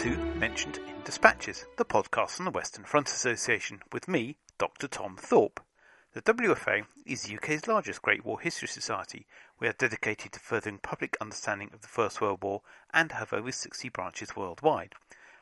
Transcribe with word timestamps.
To 0.00 0.16
Mentioned 0.36 0.76
in 0.76 1.02
Dispatches, 1.04 1.64
the 1.78 1.84
podcast 1.84 2.38
on 2.38 2.44
the 2.44 2.50
Western 2.50 2.84
Front 2.84 3.08
Association, 3.08 3.80
with 3.92 4.08
me, 4.08 4.36
Dr. 4.58 4.88
Tom 4.88 5.16
Thorpe. 5.16 5.58
The 6.12 6.20
WFA 6.20 6.84
is 7.06 7.22
the 7.22 7.36
UK's 7.36 7.66
largest 7.66 8.02
Great 8.02 8.22
War 8.22 8.38
History 8.38 8.68
Society. 8.68 9.26
We 9.58 9.68
are 9.68 9.72
dedicated 9.72 10.32
to 10.32 10.38
furthering 10.38 10.78
public 10.78 11.16
understanding 11.18 11.70
of 11.72 11.80
the 11.80 11.88
First 11.88 12.20
World 12.20 12.42
War 12.42 12.60
and 12.92 13.10
have 13.12 13.32
over 13.32 13.50
60 13.50 13.88
branches 13.88 14.36
worldwide. 14.36 14.92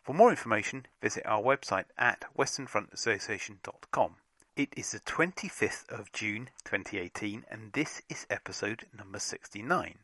For 0.04 0.14
more 0.14 0.30
information, 0.30 0.86
visit 1.02 1.26
our 1.26 1.42
website 1.42 1.86
at 1.98 2.24
westernfrontassociation.com. 2.38 4.14
It 4.56 4.72
is 4.76 4.92
the 4.92 5.00
25th 5.00 5.88
of 5.88 6.12
June 6.12 6.50
2018 6.64 7.44
and 7.50 7.72
this 7.72 8.02
is 8.08 8.24
episode 8.30 8.86
number 8.96 9.18
69. 9.18 9.98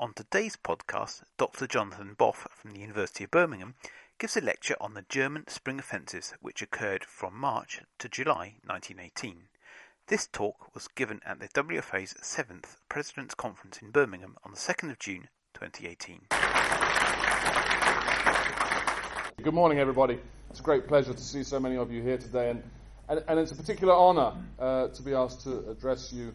On 0.00 0.14
today's 0.14 0.56
podcast, 0.56 1.24
Dr. 1.36 1.66
Jonathan 1.66 2.16
Boff 2.18 2.46
from 2.56 2.70
the 2.70 2.80
University 2.80 3.24
of 3.24 3.30
Birmingham 3.30 3.74
gives 4.18 4.34
a 4.34 4.40
lecture 4.40 4.74
on 4.80 4.94
the 4.94 5.04
German 5.10 5.46
spring 5.46 5.78
offensives 5.78 6.32
which 6.40 6.62
occurred 6.62 7.04
from 7.04 7.38
March 7.38 7.82
to 7.98 8.08
July 8.08 8.54
1918. 8.64 9.48
This 10.06 10.26
talk 10.26 10.74
was 10.74 10.88
given 10.88 11.20
at 11.26 11.38
the 11.38 11.48
WFA's 11.48 12.14
7th 12.22 12.76
President's 12.88 13.34
Conference 13.34 13.82
in 13.82 13.90
Birmingham 13.90 14.38
on 14.42 14.52
the 14.52 14.56
2nd 14.56 14.90
of 14.90 14.98
June 14.98 15.28
2018. 15.52 16.28
Good 19.42 19.52
morning, 19.52 19.80
everybody. 19.80 20.18
It's 20.48 20.60
a 20.60 20.62
great 20.62 20.88
pleasure 20.88 21.12
to 21.12 21.22
see 21.22 21.42
so 21.42 21.60
many 21.60 21.76
of 21.76 21.92
you 21.92 22.00
here 22.00 22.16
today, 22.16 22.48
and 22.48 22.62
and, 23.10 23.22
and 23.28 23.38
it's 23.38 23.52
a 23.52 23.56
particular 23.56 23.92
honour 23.92 24.32
uh, 24.58 24.88
to 24.88 25.02
be 25.02 25.12
asked 25.12 25.42
to 25.42 25.68
address 25.68 26.10
you 26.10 26.32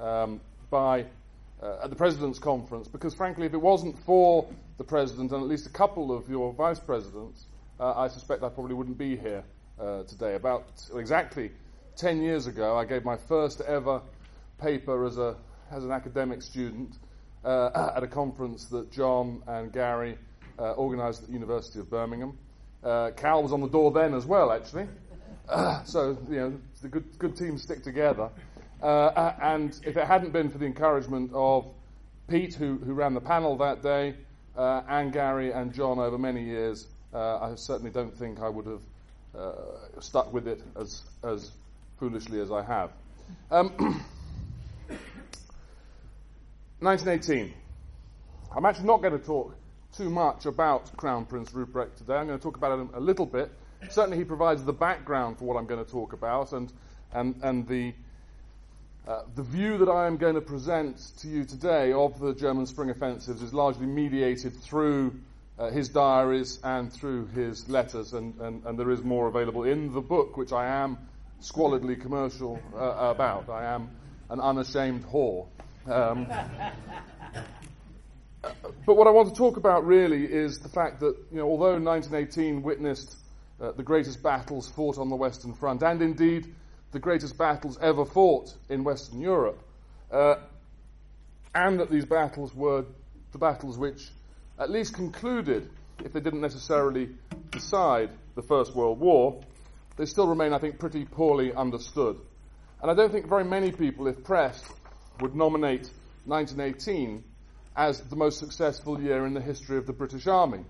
um, 0.00 0.40
by 0.68 1.06
uh, 1.62 1.78
at 1.84 1.90
the 1.90 1.96
President's 1.96 2.38
Conference, 2.38 2.88
because 2.88 3.14
frankly, 3.14 3.46
if 3.46 3.54
it 3.54 3.60
wasn't 3.60 3.98
for 4.00 4.48
the 4.78 4.84
President 4.84 5.32
and 5.32 5.42
at 5.42 5.48
least 5.48 5.66
a 5.66 5.70
couple 5.70 6.16
of 6.16 6.28
your 6.28 6.52
Vice 6.52 6.80
Presidents, 6.80 7.46
uh, 7.80 7.92
I 7.94 8.08
suspect 8.08 8.42
I 8.42 8.48
probably 8.48 8.74
wouldn't 8.74 8.98
be 8.98 9.16
here 9.16 9.44
uh, 9.80 10.02
today. 10.04 10.34
About 10.34 10.64
exactly 10.94 11.50
10 11.96 12.22
years 12.22 12.46
ago, 12.46 12.76
I 12.76 12.84
gave 12.84 13.04
my 13.04 13.16
first 13.16 13.60
ever 13.60 14.02
paper 14.60 15.04
as, 15.04 15.18
a, 15.18 15.36
as 15.70 15.84
an 15.84 15.90
academic 15.90 16.42
student 16.42 16.96
uh, 17.44 17.92
at 17.96 18.02
a 18.02 18.08
conference 18.08 18.66
that 18.66 18.90
John 18.92 19.42
and 19.46 19.72
Gary 19.72 20.18
uh, 20.58 20.74
organised 20.74 21.22
at 21.22 21.28
the 21.28 21.32
University 21.32 21.80
of 21.80 21.90
Birmingham. 21.90 22.38
Cal 23.16 23.42
was 23.42 23.52
on 23.52 23.60
the 23.60 23.68
door 23.68 23.90
then 23.90 24.14
as 24.14 24.26
well, 24.26 24.52
actually. 24.52 24.86
Uh, 25.48 25.82
so, 25.84 26.16
you 26.28 26.36
know, 26.36 26.60
the 26.82 26.88
good, 26.88 27.18
good 27.18 27.36
teams 27.36 27.62
stick 27.62 27.82
together. 27.82 28.30
Uh, 28.84 29.32
and 29.40 29.80
if 29.84 29.96
it 29.96 30.06
hadn't 30.06 30.32
been 30.32 30.50
for 30.50 30.58
the 30.58 30.66
encouragement 30.66 31.30
of 31.32 31.66
Pete, 32.28 32.54
who, 32.54 32.76
who 32.78 32.92
ran 32.92 33.14
the 33.14 33.20
panel 33.20 33.56
that 33.56 33.82
day, 33.82 34.14
uh, 34.56 34.82
and 34.88 35.12
Gary 35.12 35.52
and 35.52 35.72
John 35.72 35.98
over 35.98 36.18
many 36.18 36.44
years, 36.44 36.86
uh, 37.12 37.38
I 37.38 37.54
certainly 37.54 37.90
don't 37.90 38.16
think 38.16 38.40
I 38.40 38.48
would 38.48 38.66
have 38.66 38.82
uh, 39.36 40.00
stuck 40.00 40.32
with 40.32 40.46
it 40.46 40.62
as, 40.78 41.02
as 41.22 41.50
foolishly 41.98 42.40
as 42.40 42.52
I 42.52 42.62
have. 42.62 42.90
Um, 43.50 43.70
1918. 46.80 47.54
I'm 48.54 48.66
actually 48.66 48.86
not 48.86 49.00
going 49.02 49.18
to 49.18 49.24
talk 49.24 49.56
too 49.96 50.10
much 50.10 50.46
about 50.46 50.96
Crown 50.96 51.24
Prince 51.24 51.50
Ruprecht 51.52 51.96
today. 51.96 52.14
I'm 52.14 52.26
going 52.26 52.38
to 52.38 52.42
talk 52.42 52.56
about 52.56 52.78
him 52.78 52.90
a 52.94 53.00
little 53.00 53.26
bit 53.26 53.50
certainly 53.90 54.18
he 54.18 54.24
provides 54.24 54.64
the 54.64 54.72
background 54.72 55.38
for 55.38 55.44
what 55.44 55.56
I'm 55.56 55.66
going 55.66 55.84
to 55.84 55.90
talk 55.90 56.12
about, 56.12 56.52
and, 56.52 56.72
and, 57.12 57.34
and 57.42 57.66
the, 57.66 57.92
uh, 59.06 59.22
the 59.34 59.42
view 59.42 59.78
that 59.78 59.88
I 59.88 60.06
am 60.06 60.16
going 60.16 60.34
to 60.34 60.40
present 60.40 60.96
to 61.18 61.28
you 61.28 61.44
today 61.44 61.92
of 61.92 62.18
the 62.18 62.34
German 62.34 62.64
spring 62.66 62.88
offensives 62.88 63.42
is 63.42 63.52
largely 63.52 63.84
mediated 63.86 64.56
through 64.62 65.20
uh, 65.58 65.70
his 65.70 65.90
diaries 65.90 66.58
and 66.64 66.90
through 66.92 67.26
his 67.26 67.68
letters, 67.68 68.14
and, 68.14 68.40
and, 68.40 68.64
and, 68.64 68.78
there 68.78 68.90
is 68.90 69.02
more 69.02 69.28
available 69.28 69.64
in 69.64 69.92
the 69.92 70.00
book, 70.00 70.36
which 70.36 70.52
I 70.52 70.66
am 70.66 70.96
squalidly 71.40 72.00
commercial 72.00 72.58
uh, 72.74 73.10
about. 73.10 73.50
I 73.50 73.74
am 73.74 73.90
an 74.30 74.40
unashamed 74.40 75.04
whore. 75.04 75.46
Um, 75.86 76.26
but 78.42 78.94
what 78.94 79.06
I 79.06 79.10
want 79.10 79.28
to 79.28 79.34
talk 79.34 79.58
about 79.58 79.86
really 79.86 80.24
is 80.24 80.60
the 80.60 80.70
fact 80.70 81.00
that, 81.00 81.14
you 81.30 81.36
know, 81.38 81.46
although 81.46 81.78
1918 81.78 82.62
witnessed 82.62 83.16
uh, 83.60 83.72
the 83.72 83.82
greatest 83.82 84.22
battles 84.22 84.68
fought 84.70 84.96
on 84.98 85.10
the 85.10 85.16
Western 85.16 85.52
Front, 85.52 85.82
and 85.82 86.00
indeed 86.00 86.52
the 86.94 86.98
greatest 86.98 87.36
battles 87.36 87.78
ever 87.82 88.06
fought 88.06 88.54
in 88.70 88.82
Western 88.82 89.20
Europe. 89.20 89.62
Uh, 90.10 90.36
and 91.54 91.78
that 91.80 91.90
these 91.90 92.06
battles 92.06 92.54
were 92.54 92.86
the 93.32 93.38
battles 93.38 93.76
which 93.76 94.08
at 94.58 94.70
least 94.70 94.94
concluded, 94.94 95.68
if 96.02 96.14
they 96.14 96.20
didn't 96.20 96.40
necessarily 96.40 97.10
decide 97.50 98.10
the 98.34 98.42
First 98.42 98.74
World 98.74 98.98
War, 98.98 99.42
they 99.96 100.06
still 100.06 100.26
remain, 100.26 100.54
I 100.54 100.58
think, 100.58 100.78
pretty 100.78 101.04
poorly 101.04 101.52
understood. 101.52 102.16
And 102.80 102.90
I 102.90 102.94
don't 102.94 103.12
think 103.12 103.28
very 103.28 103.44
many 103.44 103.70
people, 103.70 104.06
if 104.06 104.24
pressed, 104.24 104.64
would 105.20 105.34
nominate 105.34 105.90
1918 106.24 107.22
as 107.76 108.00
the 108.00 108.16
most 108.16 108.38
successful 108.38 108.98
year 108.98 109.26
in 109.26 109.34
the 109.34 109.40
history 109.40 109.76
of 109.76 109.86
the 109.86 109.92
British 109.92 110.26
Army 110.26 110.64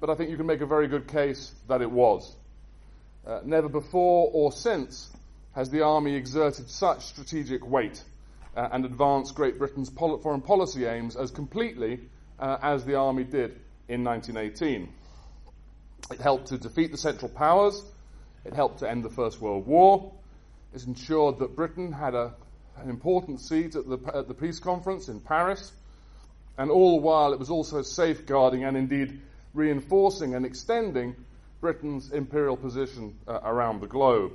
but 0.00 0.08
I 0.08 0.14
think 0.14 0.30
you 0.30 0.36
can 0.36 0.46
make 0.46 0.62
a 0.62 0.66
very 0.66 0.88
good 0.88 1.06
case 1.06 1.52
that 1.68 1.82
it 1.82 1.90
was. 1.90 2.34
Uh, 3.26 3.40
never 3.44 3.68
before 3.68 4.30
or 4.32 4.50
since 4.50 5.10
has 5.54 5.70
the 5.70 5.82
army 5.82 6.14
exerted 6.14 6.70
such 6.70 7.04
strategic 7.04 7.66
weight 7.66 8.02
uh, 8.56 8.68
and 8.72 8.84
advanced 8.84 9.34
Great 9.34 9.58
Britain's 9.58 9.90
pol- 9.90 10.18
foreign 10.18 10.40
policy 10.40 10.84
aims 10.84 11.16
as 11.16 11.30
completely 11.30 12.00
uh, 12.38 12.58
as 12.62 12.84
the 12.84 12.94
army 12.94 13.24
did 13.24 13.58
in 13.88 14.04
1918. 14.04 14.88
It 16.10 16.20
helped 16.20 16.48
to 16.48 16.58
defeat 16.58 16.90
the 16.90 16.98
Central 16.98 17.28
Powers. 17.28 17.82
It 18.44 18.54
helped 18.54 18.80
to 18.80 18.90
end 18.90 19.04
the 19.04 19.10
First 19.10 19.40
World 19.40 19.66
War. 19.66 20.12
It 20.74 20.86
ensured 20.86 21.38
that 21.40 21.56
Britain 21.56 21.92
had 21.92 22.14
a, 22.14 22.32
an 22.76 22.90
important 22.90 23.40
seat 23.40 23.74
at 23.76 23.88
the, 23.88 23.98
at 24.14 24.28
the 24.28 24.34
peace 24.34 24.58
conference 24.58 25.08
in 25.08 25.20
Paris. 25.20 25.72
And 26.56 26.70
all 26.70 26.96
the 26.96 27.02
while, 27.02 27.32
it 27.32 27.38
was 27.38 27.50
also 27.50 27.82
safeguarding 27.82 28.64
and 28.64 28.76
indeed 28.76 29.20
reinforcing 29.54 30.34
and 30.34 30.44
extending 30.46 31.16
Britain's 31.60 32.12
imperial 32.12 32.56
position 32.56 33.16
uh, 33.26 33.40
around 33.44 33.80
the 33.80 33.86
globe. 33.86 34.32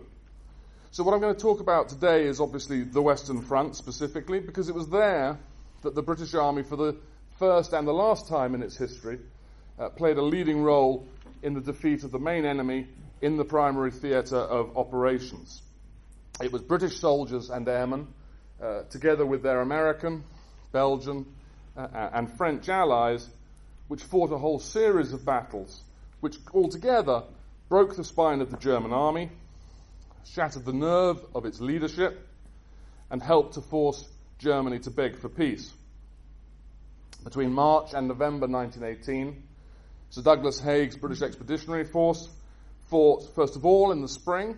So, 0.95 1.03
what 1.03 1.13
I'm 1.13 1.19
going 1.19 1.35
to 1.35 1.41
talk 1.41 1.59
about 1.59 1.89
today 1.89 2.23
is 2.23 2.39
obviously 2.39 2.83
the 2.83 3.01
Western 3.01 3.41
Front 3.41 3.75
specifically, 3.75 4.39
because 4.39 4.69
it 4.69 4.75
was 4.75 4.88
there 4.88 5.38
that 5.81 5.94
the 5.94 6.01
British 6.01 6.33
Army, 6.33 6.63
for 6.63 6.78
the 6.78 6.95
first 7.38 7.73
and 7.73 7.85
the 7.85 7.91
last 7.91 8.29
time 8.29 8.56
in 8.56 8.63
its 8.63 8.78
history, 8.78 9.19
uh, 9.78 9.89
played 9.89 10.16
a 10.16 10.22
leading 10.22 10.63
role 10.63 11.05
in 11.44 11.53
the 11.53 11.59
defeat 11.59 12.05
of 12.05 12.11
the 12.11 12.17
main 12.17 12.45
enemy 12.45 12.88
in 13.22 13.35
the 13.35 13.44
primary 13.44 13.91
theatre 13.91 14.38
of 14.38 14.78
operations. 14.78 15.61
It 16.41 16.53
was 16.53 16.61
British 16.61 16.97
soldiers 16.97 17.50
and 17.50 17.67
airmen, 17.67 18.07
uh, 18.63 18.84
together 18.84 19.25
with 19.25 19.44
their 19.44 19.59
American, 19.59 20.23
Belgian, 20.72 21.25
uh, 21.75 22.09
and 22.13 22.31
French 22.38 22.69
allies, 22.69 23.28
which 23.89 24.01
fought 24.01 24.31
a 24.31 24.38
whole 24.38 24.59
series 24.59 25.11
of 25.11 25.25
battles, 25.25 25.84
which 26.22 26.38
altogether 26.53 27.23
broke 27.67 27.97
the 27.97 28.03
spine 28.05 28.39
of 28.39 28.50
the 28.50 28.57
German 28.57 28.94
army, 28.94 29.29
shattered 30.33 30.65
the 30.65 30.73
nerve 30.73 31.23
of 31.33 31.45
its 31.45 31.59
leadership, 31.59 32.27
and 33.09 33.21
helped 33.21 33.53
to 33.53 33.61
force 33.61 34.03
Germany 34.39 34.79
to 34.79 34.91
beg 34.91 35.17
for 35.17 35.29
peace. 35.29 35.71
Between 37.23 37.53
March 37.53 37.93
and 37.93 38.07
November 38.07 38.47
1918, 38.47 39.43
Sir 40.09 40.22
Douglas 40.22 40.59
Haig's 40.59 40.95
British 40.95 41.22
Expeditionary 41.22 41.85
Force 41.85 42.29
fought, 42.89 43.33
first 43.35 43.55
of 43.55 43.66
all, 43.66 43.91
in 43.91 44.01
the 44.01 44.07
spring, 44.07 44.57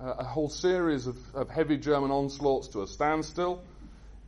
uh, 0.00 0.14
a 0.18 0.24
whole 0.24 0.48
series 0.48 1.06
of, 1.06 1.16
of, 1.34 1.48
heavy 1.48 1.76
German 1.76 2.10
onslaughts 2.10 2.68
to 2.68 2.82
a 2.82 2.86
standstill. 2.86 3.62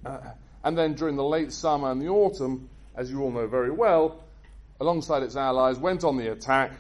Uh, 0.05 0.19
and 0.63 0.79
then 0.79 0.95
during 0.95 1.17
the 1.17 1.25
late 1.25 1.53
summer 1.53 1.91
and 1.91 2.01
the 2.01 2.09
autumn, 2.09 2.69
as 2.95 3.11
you 3.11 3.23
all 3.23 3.31
know 3.31 3.47
very 3.47 3.71
well, 3.71 4.23
alongside 4.81 5.23
its 5.23 5.37
allies, 5.37 5.79
went 5.79 6.05
on 6.05 6.17
the 6.17 6.31
attack, 6.31 6.73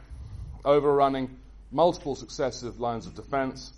overrunning 0.64 1.36
multiple 1.72 2.14
successive 2.14 2.78
lines 2.78 3.06
of 3.06 3.14
defense 3.14 3.72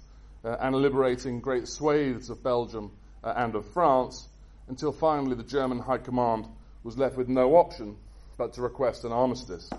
and 0.60 0.74
liberating 0.74 1.40
great 1.40 1.66
swathes 1.66 2.30
of 2.30 2.42
Belgium 2.42 2.92
uh, 3.24 3.32
and 3.36 3.54
of 3.54 3.66
France 3.72 4.28
until 4.68 4.92
finally 4.92 5.34
the 5.34 5.42
German 5.42 5.78
High 5.78 5.98
Command 5.98 6.46
was 6.82 6.96
left 6.96 7.16
with 7.16 7.28
no 7.28 7.56
option 7.56 7.96
but 8.36 8.52
to 8.54 8.62
request 8.62 9.04
an 9.04 9.12
armistice. 9.12 9.70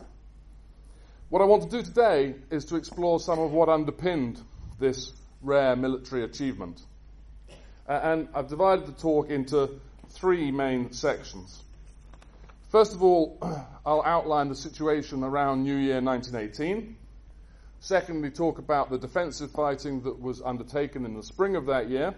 What 1.30 1.42
I 1.42 1.46
want 1.46 1.64
to 1.64 1.70
do 1.70 1.84
today 1.84 2.36
is 2.50 2.66
to 2.66 2.76
explore 2.76 3.20
some 3.20 3.40
of 3.40 3.52
what 3.52 3.70
underpinned 3.70 4.42
this 4.80 5.12
rare 5.42 5.76
military 5.76 6.24
achievement. 6.24 6.82
Uh, 7.88 8.00
and 8.04 8.28
I've 8.34 8.48
divided 8.48 8.86
the 8.88 8.94
talk 8.94 9.30
into 9.30 9.80
three 10.10 10.52
main 10.52 10.94
sections. 10.94 11.64
First 12.70 12.94
of 12.94 13.04
all, 13.04 13.38
I'll 13.86 14.04
outline 14.04 14.50
the 14.50 14.56
situation 14.56 15.24
around 15.24 15.64
New 15.64 15.76
Year 15.76 16.02
1918. 16.02 16.96
Secondly, 17.80 18.32
talk 18.32 18.58
about 18.58 18.90
the 18.90 18.98
defensive 18.98 19.52
fighting 19.52 20.02
that 20.02 20.20
was 20.20 20.42
undertaken 20.42 21.06
in 21.06 21.14
the 21.14 21.24
spring 21.24 21.56
of 21.56 21.68
that 21.68 21.90
year. 21.90 22.16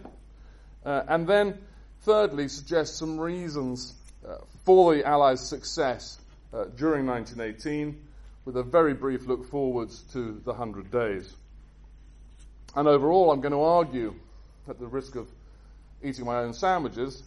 Uh, 0.85 1.03
and 1.07 1.27
then, 1.27 1.57
thirdly, 2.01 2.47
suggest 2.47 2.97
some 2.97 3.19
reasons 3.19 3.93
uh, 4.27 4.35
for 4.63 4.95
the 4.95 5.05
Allies' 5.05 5.47
success 5.47 6.17
uh, 6.53 6.65
during 6.77 7.05
1918, 7.05 8.01
with 8.45 8.57
a 8.57 8.63
very 8.63 8.93
brief 8.93 9.27
look 9.27 9.49
forwards 9.49 10.01
to 10.13 10.41
the 10.45 10.53
Hundred 10.53 10.91
Days. 10.91 11.35
And 12.75 12.87
overall, 12.87 13.31
I'm 13.31 13.41
going 13.41 13.51
to 13.51 13.61
argue, 13.61 14.15
at 14.67 14.79
the 14.79 14.87
risk 14.87 15.15
of 15.15 15.27
eating 16.03 16.25
my 16.25 16.37
own 16.37 16.53
sandwiches, 16.53 17.21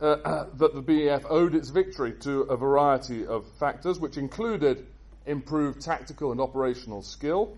uh, 0.00 0.46
that 0.54 0.74
the 0.74 0.82
BEF 0.82 1.24
owed 1.28 1.54
its 1.54 1.70
victory 1.70 2.12
to 2.20 2.42
a 2.42 2.56
variety 2.56 3.26
of 3.26 3.46
factors, 3.58 4.00
which 4.00 4.16
included 4.16 4.86
improved 5.26 5.80
tactical 5.80 6.32
and 6.32 6.40
operational 6.40 7.02
skill, 7.02 7.56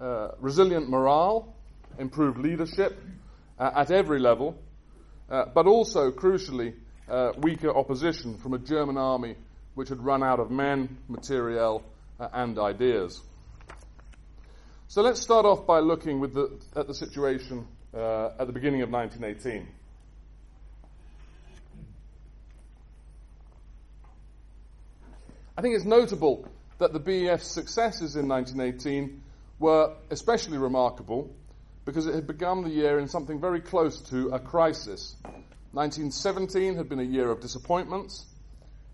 uh, 0.00 0.30
resilient 0.38 0.88
morale, 0.88 1.54
improved 1.98 2.38
leadership 2.38 2.98
uh, 3.58 3.70
at 3.76 3.90
every 3.90 4.18
level, 4.18 4.56
uh, 5.30 5.44
but 5.54 5.66
also, 5.66 6.10
crucially, 6.10 6.74
uh, 7.08 7.32
weaker 7.38 7.76
opposition 7.76 8.38
from 8.38 8.54
a 8.54 8.58
German 8.58 8.96
army 8.96 9.36
which 9.74 9.88
had 9.88 10.00
run 10.02 10.22
out 10.22 10.40
of 10.40 10.50
men, 10.50 10.96
materiel, 11.08 11.82
uh, 12.18 12.28
and 12.32 12.58
ideas. 12.58 13.20
So 14.88 15.02
let's 15.02 15.20
start 15.20 15.44
off 15.44 15.66
by 15.66 15.80
looking 15.80 16.20
the, 16.20 16.58
at 16.74 16.86
the 16.86 16.94
situation 16.94 17.66
at 17.92 18.46
the 18.46 18.52
beginning 18.52 18.82
of 18.82 18.90
1918. 18.90 19.68
I 25.56 25.62
think 25.62 25.74
it's 25.74 25.84
notable 25.84 26.48
that 26.78 26.92
the 26.94 26.98
BEF's 26.98 27.46
successes 27.46 28.16
in 28.16 28.26
1918 28.26 29.20
were 29.60 29.94
especially 30.10 30.58
remarkable 30.58 31.32
because 31.84 32.06
it 32.06 32.14
had 32.14 32.26
begun 32.26 32.62
the 32.62 32.70
year 32.70 32.98
in 32.98 33.06
something 33.06 33.40
very 33.40 33.60
close 33.60 34.00
to 34.00 34.30
a 34.30 34.38
crisis. 34.40 35.14
1917 35.72 36.74
had 36.74 36.88
been 36.88 36.98
a 36.98 37.04
year 37.04 37.30
of 37.30 37.40
disappointments. 37.40 38.26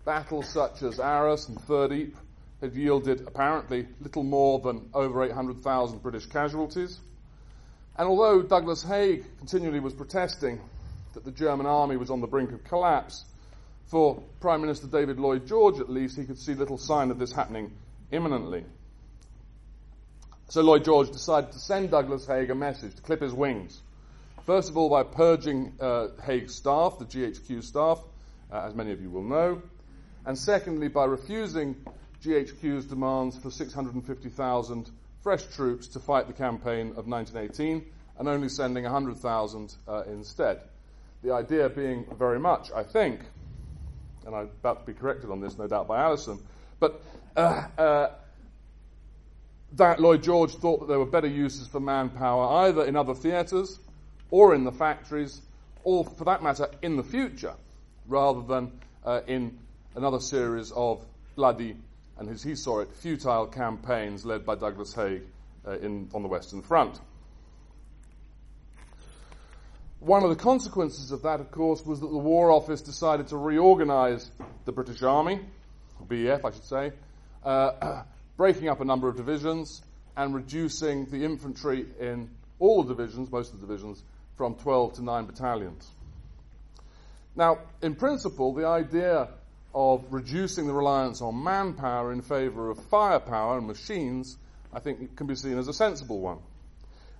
Battles 0.05 0.47
such 0.49 0.83
as 0.83 0.99
Arras 0.99 1.49
and 1.49 1.59
Third 1.61 1.91
Ypres 1.91 2.19
had 2.61 2.73
yielded 2.73 3.27
apparently 3.27 3.87
little 4.01 4.23
more 4.23 4.59
than 4.59 4.89
over 4.93 5.23
800,000 5.23 6.01
British 6.01 6.25
casualties. 6.25 6.99
And 7.97 8.07
although 8.07 8.41
Douglas 8.41 8.83
Haig 8.83 9.25
continually 9.37 9.79
was 9.79 9.93
protesting 9.93 10.59
that 11.13 11.23
the 11.23 11.31
German 11.31 11.65
army 11.65 11.97
was 11.97 12.09
on 12.09 12.21
the 12.21 12.27
brink 12.27 12.51
of 12.51 12.63
collapse, 12.63 13.25
for 13.87 14.21
Prime 14.41 14.61
Minister 14.61 14.87
David 14.87 15.19
Lloyd 15.19 15.47
George, 15.47 15.79
at 15.79 15.89
least, 15.89 16.17
he 16.17 16.25
could 16.25 16.37
see 16.37 16.53
little 16.53 16.77
sign 16.77 17.09
of 17.09 17.19
this 17.19 17.31
happening 17.31 17.71
imminently. 18.11 18.65
So 20.49 20.61
Lloyd 20.61 20.85
George 20.85 21.11
decided 21.11 21.51
to 21.51 21.59
send 21.59 21.91
Douglas 21.91 22.25
Haig 22.25 22.49
a 22.49 22.55
message 22.55 22.95
to 22.95 23.01
clip 23.01 23.21
his 23.21 23.33
wings. 23.33 23.81
First 24.45 24.69
of 24.69 24.77
all, 24.77 24.89
by 24.89 25.03
purging 25.03 25.73
uh, 25.77 26.07
Haig's 26.23 26.55
staff, 26.55 26.97
the 26.99 27.05
GHQ 27.05 27.61
staff, 27.61 27.99
uh, 28.49 28.61
as 28.61 28.73
many 28.73 28.93
of 28.93 29.01
you 29.01 29.09
will 29.09 29.23
know. 29.23 29.61
And 30.25 30.37
secondly, 30.37 30.87
by 30.87 31.03
refusing 31.03 31.75
GHQ's 32.23 32.85
demands 32.85 33.37
for 33.37 33.51
650,000 33.51 34.89
fresh 35.21 35.43
troops 35.47 35.87
to 35.89 35.99
fight 35.99 36.27
the 36.27 36.33
campaign 36.33 36.93
of 36.95 37.07
1918 37.07 37.85
and 38.17 38.29
only 38.29 38.47
sending 38.47 38.85
100,000 38.85 39.75
uh, 39.85 40.03
instead. 40.07 40.61
The 41.23 41.33
idea 41.33 41.67
being 41.67 42.05
very 42.17 42.39
much, 42.39 42.71
I 42.71 42.83
think, 42.83 43.19
and 44.25 44.33
I'm 44.33 44.49
about 44.61 44.79
to 44.79 44.93
be 44.93 44.97
corrected 44.97 45.29
on 45.29 45.41
this, 45.41 45.57
no 45.57 45.67
doubt, 45.67 45.89
by 45.89 46.01
Alison, 46.01 46.39
but 46.79 47.01
uh, 47.35 47.67
uh, 47.77 48.09
that 49.73 49.99
Lloyd 49.99 50.23
George 50.23 50.55
thought 50.55 50.79
that 50.81 50.87
there 50.87 50.99
were 50.99 51.05
better 51.05 51.27
uses 51.27 51.67
for 51.67 51.79
manpower 51.79 52.65
either 52.67 52.85
in 52.85 52.95
other 52.95 53.13
theatres 53.13 53.79
or 54.31 54.55
in 54.55 54.63
the 54.63 54.71
factories, 54.71 55.41
or 55.83 56.03
for 56.03 56.25
that 56.25 56.43
matter, 56.43 56.69
in 56.81 56.97
the 56.97 57.03
future, 57.03 57.53
rather 58.07 58.41
than 58.41 58.71
uh, 59.05 59.21
in 59.27 59.57
another 59.95 60.19
series 60.19 60.71
of 60.71 61.03
bloody, 61.35 61.77
and 62.17 62.29
as 62.29 62.43
he 62.43 62.55
saw 62.55 62.79
it, 62.79 62.89
futile 62.93 63.47
campaigns 63.47 64.25
led 64.25 64.45
by 64.45 64.55
Douglas 64.55 64.93
Haig 64.93 65.21
uh, 65.65 65.77
in, 65.79 66.09
on 66.13 66.23
the 66.23 66.27
Western 66.27 66.61
Front. 66.61 66.99
One 69.99 70.23
of 70.23 70.29
the 70.29 70.35
consequences 70.35 71.11
of 71.11 71.23
that, 71.23 71.39
of 71.39 71.49
course, 71.51 71.85
was 71.85 71.99
that 72.01 72.07
the 72.07 72.17
War 72.17 72.51
Office 72.51 72.81
decided 72.81 73.27
to 73.27 73.37
reorganize 73.37 74.29
the 74.65 74.71
British 74.71 75.01
Army, 75.01 75.39
BEF, 76.07 76.45
I 76.45 76.51
should 76.51 76.63
say, 76.63 76.91
uh, 77.43 78.03
breaking 78.37 78.69
up 78.69 78.79
a 78.79 78.85
number 78.85 79.09
of 79.09 79.17
divisions 79.17 79.81
and 80.15 80.33
reducing 80.33 81.05
the 81.05 81.25
infantry 81.25 81.85
in 81.99 82.29
all 82.59 82.83
the 82.83 82.95
divisions, 82.95 83.31
most 83.31 83.53
of 83.53 83.59
the 83.59 83.67
divisions, 83.67 84.01
from 84.35 84.55
12 84.55 84.93
to 84.93 85.03
9 85.03 85.25
battalions. 85.25 85.91
Now, 87.35 87.59
in 87.81 87.95
principle, 87.95 88.53
the 88.53 88.65
idea 88.65 89.27
of 89.73 90.05
reducing 90.09 90.65
the 90.65 90.73
reliance 90.73 91.21
on 91.21 91.43
manpower 91.43 92.11
in 92.11 92.21
favor 92.21 92.69
of 92.69 92.83
firepower 92.85 93.57
and 93.57 93.67
machines, 93.67 94.37
I 94.73 94.79
think, 94.79 95.15
can 95.15 95.27
be 95.27 95.35
seen 95.35 95.57
as 95.57 95.67
a 95.67 95.73
sensible 95.73 96.19
one. 96.19 96.39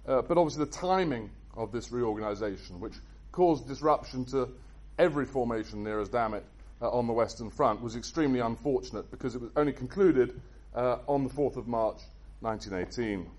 Uh, 0.08 0.22
but 0.22 0.38
obviously, 0.38 0.66
the 0.66 0.72
timing 0.72 1.30
of 1.56 1.72
this 1.72 1.92
reorganization, 1.92 2.80
which 2.80 2.94
caused 3.32 3.68
disruption 3.68 4.26
to 4.26 4.50
every 4.98 5.26
formation 5.26 5.84
near 5.84 6.00
as 6.00 6.10
damn 6.10 6.34
it 6.34 6.46
uh, 6.82 6.90
on 6.90 7.06
the 7.06 7.14
Western 7.14 7.50
Front, 7.50 7.82
was 7.82 7.96
extremely 7.96 8.40
unfortunate 8.40 9.12
because 9.12 9.36
it 9.36 9.42
was 9.42 9.52
only 9.56 9.74
concluded 9.74 10.40
uh, 10.76 10.98
on 11.08 11.24
the 11.24 11.30
4th 11.30 11.58
of 11.58 11.68
March 11.68 12.00
1918. 12.42 13.30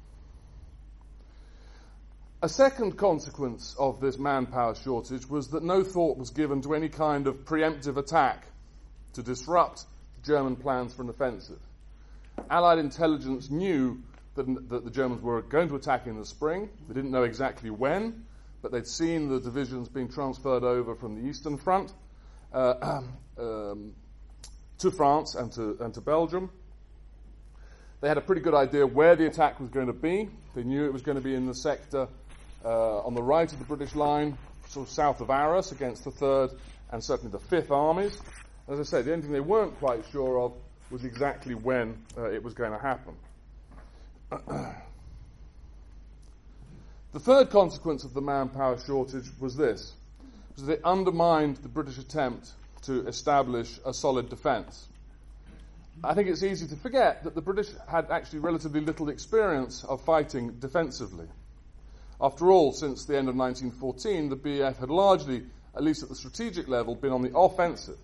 A 2.41 2.49
second 2.49 2.97
consequence 2.97 3.75
of 3.79 4.01
this 4.01 4.17
manpower 4.17 4.77
shortage 4.77 5.29
was 5.29 5.49
that 5.49 5.65
no 5.65 5.83
thought 5.83 6.17
was 6.19 6.31
given 6.31 6.63
to 6.63 6.75
any 6.75 6.89
kind 6.89 7.27
of 7.27 7.45
preemptive 7.45 7.97
attack 7.97 8.47
to 9.15 9.23
disrupt 9.23 9.85
German 10.25 10.55
plans 10.55 10.95
for 10.95 11.03
an 11.03 11.09
offensive. 11.09 11.59
Allied 12.49 12.79
intelligence 12.79 13.51
knew 13.51 14.01
that, 14.37 14.69
that 14.69 14.85
the 14.85 14.91
Germans 14.91 15.21
were 15.21 15.43
going 15.43 15.69
to 15.69 15.75
attack 15.75 16.07
in 16.07 16.17
the 16.17 16.25
spring. 16.25 16.69
They 16.87 16.95
didn't 16.95 17.11
know 17.11 17.25
exactly 17.25 17.71
when, 17.71 18.25
but 18.63 18.71
they'd 18.71 18.87
seen 18.87 19.29
the 19.29 19.41
divisions 19.41 19.89
being 19.89 20.09
transferred 20.09 20.63
over 20.63 20.95
from 20.95 21.21
the 21.21 21.29
Eastern 21.29 21.57
Front 21.57 21.93
uh, 22.53 23.01
um, 23.39 23.95
to 24.79 24.91
France 24.93 25.35
and 25.35 25.51
to, 25.53 25.77
and 25.81 25.93
to 25.95 26.01
Belgium. 26.01 26.51
They 28.01 28.07
had 28.07 28.17
a 28.17 28.21
pretty 28.21 28.43
good 28.43 28.55
idea 28.55 28.87
where 28.87 29.17
the 29.17 29.27
attack 29.27 29.59
was 29.59 29.71
going 29.71 29.89
to 29.89 29.93
be. 29.93 30.29
They 30.55 30.63
knew 30.63 30.85
it 30.85 30.93
was 30.93 31.03
going 31.03 31.17
to 31.19 31.25
be 31.25 31.35
in 31.35 31.47
the 31.47 31.55
sector 31.55 32.07
uh, 32.65 32.99
on 33.01 33.15
the 33.15 33.23
right 33.23 33.53
of 33.53 33.59
the 33.59 33.65
British 33.65 33.97
line, 33.97 34.39
sort 34.69 34.87
of 34.87 34.93
south 34.93 35.21
of 35.21 35.31
Arras, 35.31 35.73
against 35.73 36.05
the 36.05 36.13
Third 36.13 36.51
and 36.93 37.03
certainly 37.03 37.33
the 37.33 37.41
Fifth 37.41 37.73
Armies. 37.73 38.21
As 38.69 38.79
I 38.79 38.85
said, 38.85 39.05
the 39.05 39.13
only 39.13 39.23
thing 39.23 39.33
they 39.33 39.41
weren't 39.41 39.77
quite 39.81 40.05
sure 40.13 40.41
of 40.41 40.53
was 40.91 41.05
exactly 41.05 41.55
when 41.55 41.99
uh, 42.17 42.31
it 42.31 42.43
was 42.43 42.55
going 42.55 42.73
to 42.73 42.79
happen. 42.79 43.15
the 47.13 47.21
third 47.21 47.51
consequence 47.51 48.05
of 48.05 48.15
the 48.15 48.21
manpower 48.21 48.79
shortage 48.79 49.29
was 49.41 49.57
this 49.57 49.95
was 50.55 50.67
that 50.67 50.75
it 50.75 50.81
undermined 50.85 51.57
the 51.59 51.69
British 51.69 51.99
attempt 51.99 52.51
to 52.83 53.07
establish 53.07 53.79
a 53.85 53.95
solid 53.95 54.29
defence. 54.29 54.89
I 56.05 56.15
think 56.15 56.29
it's 56.29 56.45
easy 56.45 56.67
to 56.69 56.77
forget 56.77 57.25
that 57.25 57.35
the 57.35 57.43
British 57.43 57.69
had 57.89 58.11
actually 58.11 58.39
relatively 58.39 58.81
little 58.81 59.09
experience 59.09 59.83
of 59.85 60.01
fighting 60.03 60.53
defensively. 60.61 61.27
After 62.21 62.51
all, 62.51 62.73
since 62.73 63.05
the 63.05 63.17
end 63.17 63.29
of 63.29 63.35
1914, 63.35 64.29
the 64.29 64.37
BEF 64.37 64.77
had 64.79 64.91
largely, 64.91 65.45
at 65.75 65.83
least 65.83 66.03
at 66.05 66.09
the 66.09 66.15
strategic 66.15 66.69
level, 66.69 66.95
been 66.95 67.13
on 67.13 67.23
the 67.23 67.37
offensive. 67.37 67.99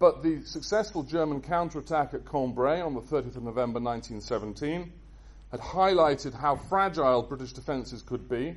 But 0.00 0.24
the 0.24 0.44
successful 0.44 1.04
German 1.04 1.40
counterattack 1.40 2.14
at 2.14 2.26
Cambrai 2.26 2.80
on 2.80 2.94
the 2.94 3.00
30th 3.00 3.36
of 3.36 3.44
November 3.44 3.78
1917 3.78 4.92
had 5.52 5.60
highlighted 5.60 6.34
how 6.34 6.56
fragile 6.56 7.22
British 7.22 7.52
defences 7.52 8.02
could 8.02 8.28
be, 8.28 8.56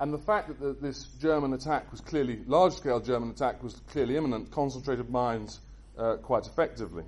and 0.00 0.12
the 0.12 0.18
fact 0.18 0.48
that 0.48 0.58
the, 0.58 0.72
this 0.72 1.04
German 1.20 1.52
attack 1.52 1.92
was 1.92 2.00
clearly, 2.00 2.40
large 2.46 2.72
scale 2.72 2.98
German 2.98 3.30
attack 3.30 3.62
was 3.62 3.74
clearly 3.90 4.16
imminent, 4.16 4.50
concentrated 4.50 5.08
minds 5.08 5.60
uh, 5.96 6.16
quite 6.16 6.46
effectively. 6.48 7.04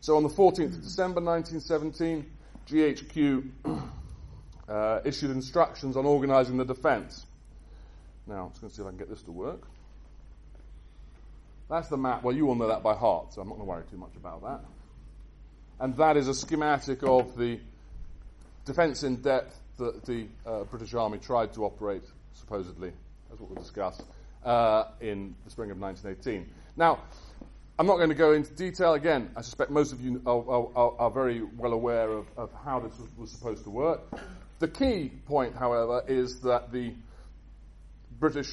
So 0.00 0.16
on 0.16 0.22
the 0.22 0.28
14th 0.28 0.74
of 0.74 0.82
December 0.82 1.20
1917, 1.20 2.30
GHQ 2.68 3.50
uh, 4.68 5.00
issued 5.04 5.30
instructions 5.30 5.96
on 5.96 6.06
organising 6.06 6.56
the 6.56 6.64
defence. 6.64 7.26
Now, 8.26 8.44
I'm 8.44 8.50
just 8.50 8.60
going 8.60 8.70
to 8.70 8.76
see 8.76 8.82
if 8.82 8.86
I 8.86 8.90
can 8.90 8.98
get 8.98 9.08
this 9.08 9.22
to 9.22 9.32
work. 9.32 9.62
That's 11.68 11.88
the 11.88 11.96
map. 11.96 12.22
Well, 12.22 12.34
you 12.34 12.48
all 12.48 12.54
know 12.54 12.68
that 12.68 12.82
by 12.82 12.94
heart, 12.94 13.34
so 13.34 13.40
I'm 13.40 13.48
not 13.48 13.56
going 13.56 13.66
to 13.66 13.70
worry 13.70 13.84
too 13.90 13.96
much 13.96 14.14
about 14.16 14.42
that. 14.42 14.60
And 15.80 15.96
that 15.96 16.16
is 16.16 16.28
a 16.28 16.34
schematic 16.34 17.02
of 17.02 17.36
the 17.36 17.58
defence 18.64 19.02
in 19.02 19.16
depth 19.16 19.58
that 19.78 20.04
the 20.04 20.26
uh, 20.46 20.64
British 20.64 20.94
Army 20.94 21.18
tried 21.18 21.52
to 21.54 21.64
operate, 21.64 22.04
supposedly, 22.34 22.92
as 23.32 23.38
what 23.38 23.50
we'll 23.50 23.62
discuss, 23.62 24.00
uh, 24.44 24.84
in 25.00 25.34
the 25.44 25.50
spring 25.50 25.70
of 25.70 25.78
1918. 25.78 26.48
Now, 26.76 27.00
I'm 27.78 27.86
not 27.86 27.96
going 27.96 28.08
to 28.08 28.14
go 28.14 28.32
into 28.32 28.54
detail. 28.54 28.94
Again, 28.94 29.30
I 29.36 29.42
suspect 29.42 29.70
most 29.70 29.92
of 29.92 30.00
you 30.00 30.22
are, 30.24 30.70
are, 30.74 30.94
are 30.98 31.10
very 31.10 31.42
well 31.42 31.74
aware 31.74 32.10
of, 32.10 32.26
of 32.38 32.50
how 32.64 32.80
this 32.80 32.98
was, 32.98 33.10
was, 33.18 33.30
supposed 33.30 33.64
to 33.64 33.70
work. 33.70 34.00
The 34.60 34.68
key 34.68 35.12
point, 35.26 35.54
however, 35.54 36.02
is 36.08 36.40
that 36.40 36.72
the 36.72 36.94
British 38.18 38.50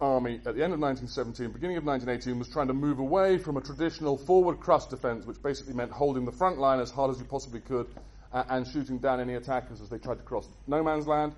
Army 0.00 0.40
at 0.44 0.56
the 0.56 0.64
end 0.64 0.74
of 0.74 0.80
1917, 0.80 1.52
beginning 1.52 1.76
of 1.76 1.84
1918, 1.84 2.40
was 2.40 2.48
trying 2.48 2.66
to 2.66 2.74
move 2.74 2.98
away 2.98 3.38
from 3.38 3.56
a 3.56 3.60
traditional 3.60 4.18
forward 4.18 4.58
crust 4.58 4.90
defense, 4.90 5.24
which 5.26 5.40
basically 5.40 5.72
meant 5.72 5.92
holding 5.92 6.24
the 6.24 6.32
front 6.32 6.58
line 6.58 6.80
as 6.80 6.90
hard 6.90 7.12
as 7.12 7.20
you 7.20 7.24
possibly 7.24 7.60
could 7.60 7.86
uh, 8.32 8.42
and 8.48 8.66
shooting 8.66 8.98
down 8.98 9.20
any 9.20 9.34
attackers 9.34 9.80
as 9.80 9.88
they 9.88 9.98
tried 9.98 10.16
to 10.16 10.24
cross 10.24 10.48
no 10.66 10.82
man's 10.82 11.06
land, 11.06 11.32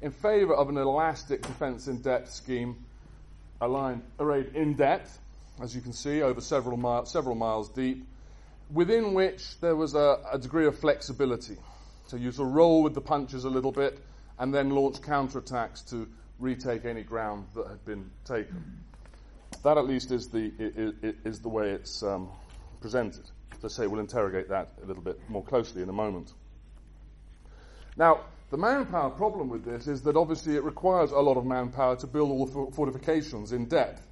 in 0.00 0.10
favor 0.10 0.54
of 0.54 0.70
an 0.70 0.78
elastic 0.78 1.42
defense 1.42 1.86
in 1.86 2.00
depth 2.00 2.32
scheme, 2.32 2.82
aligned, 3.60 4.02
arrayed 4.18 4.56
in 4.56 4.72
depth, 4.74 5.18
as 5.62 5.74
you 5.74 5.80
can 5.80 5.92
see, 5.92 6.22
over 6.22 6.40
several, 6.40 7.06
several 7.06 7.36
miles 7.36 7.68
deep, 7.70 8.04
within 8.72 9.14
which 9.14 9.60
there 9.60 9.76
was 9.76 9.94
a, 9.94 10.18
a 10.32 10.38
degree 10.38 10.66
of 10.66 10.76
flexibility. 10.78 11.56
So 12.08 12.16
you 12.16 12.32
sort 12.32 12.48
of 12.48 12.54
roll 12.54 12.82
with 12.82 12.94
the 12.94 13.00
punches 13.00 13.44
a 13.44 13.48
little 13.48 13.70
bit 13.70 13.98
and 14.38 14.52
then 14.52 14.70
launch 14.70 15.00
counterattacks 15.00 15.88
to 15.90 16.08
retake 16.40 16.84
any 16.84 17.04
ground 17.04 17.46
that 17.54 17.68
had 17.68 17.84
been 17.84 18.10
taken. 18.24 18.80
That, 19.62 19.78
at 19.78 19.86
least, 19.86 20.10
is 20.10 20.28
the, 20.28 20.52
is, 20.58 21.14
is 21.24 21.40
the 21.40 21.48
way 21.48 21.70
it's 21.70 22.02
um, 22.02 22.28
presented. 22.80 23.30
As 23.52 23.64
I 23.64 23.68
say, 23.68 23.86
we'll 23.86 24.00
interrogate 24.00 24.48
that 24.48 24.70
a 24.82 24.86
little 24.86 25.02
bit 25.02 25.20
more 25.28 25.44
closely 25.44 25.82
in 25.82 25.88
a 25.88 25.92
moment. 25.92 26.32
Now, 27.96 28.22
the 28.50 28.56
manpower 28.56 29.10
problem 29.10 29.48
with 29.48 29.64
this 29.64 29.86
is 29.86 30.02
that 30.02 30.16
obviously 30.16 30.56
it 30.56 30.64
requires 30.64 31.12
a 31.12 31.20
lot 31.20 31.36
of 31.36 31.46
manpower 31.46 31.94
to 31.96 32.06
build 32.08 32.30
all 32.30 32.46
the 32.46 32.72
fortifications 32.72 33.52
in 33.52 33.66
depth 33.66 34.02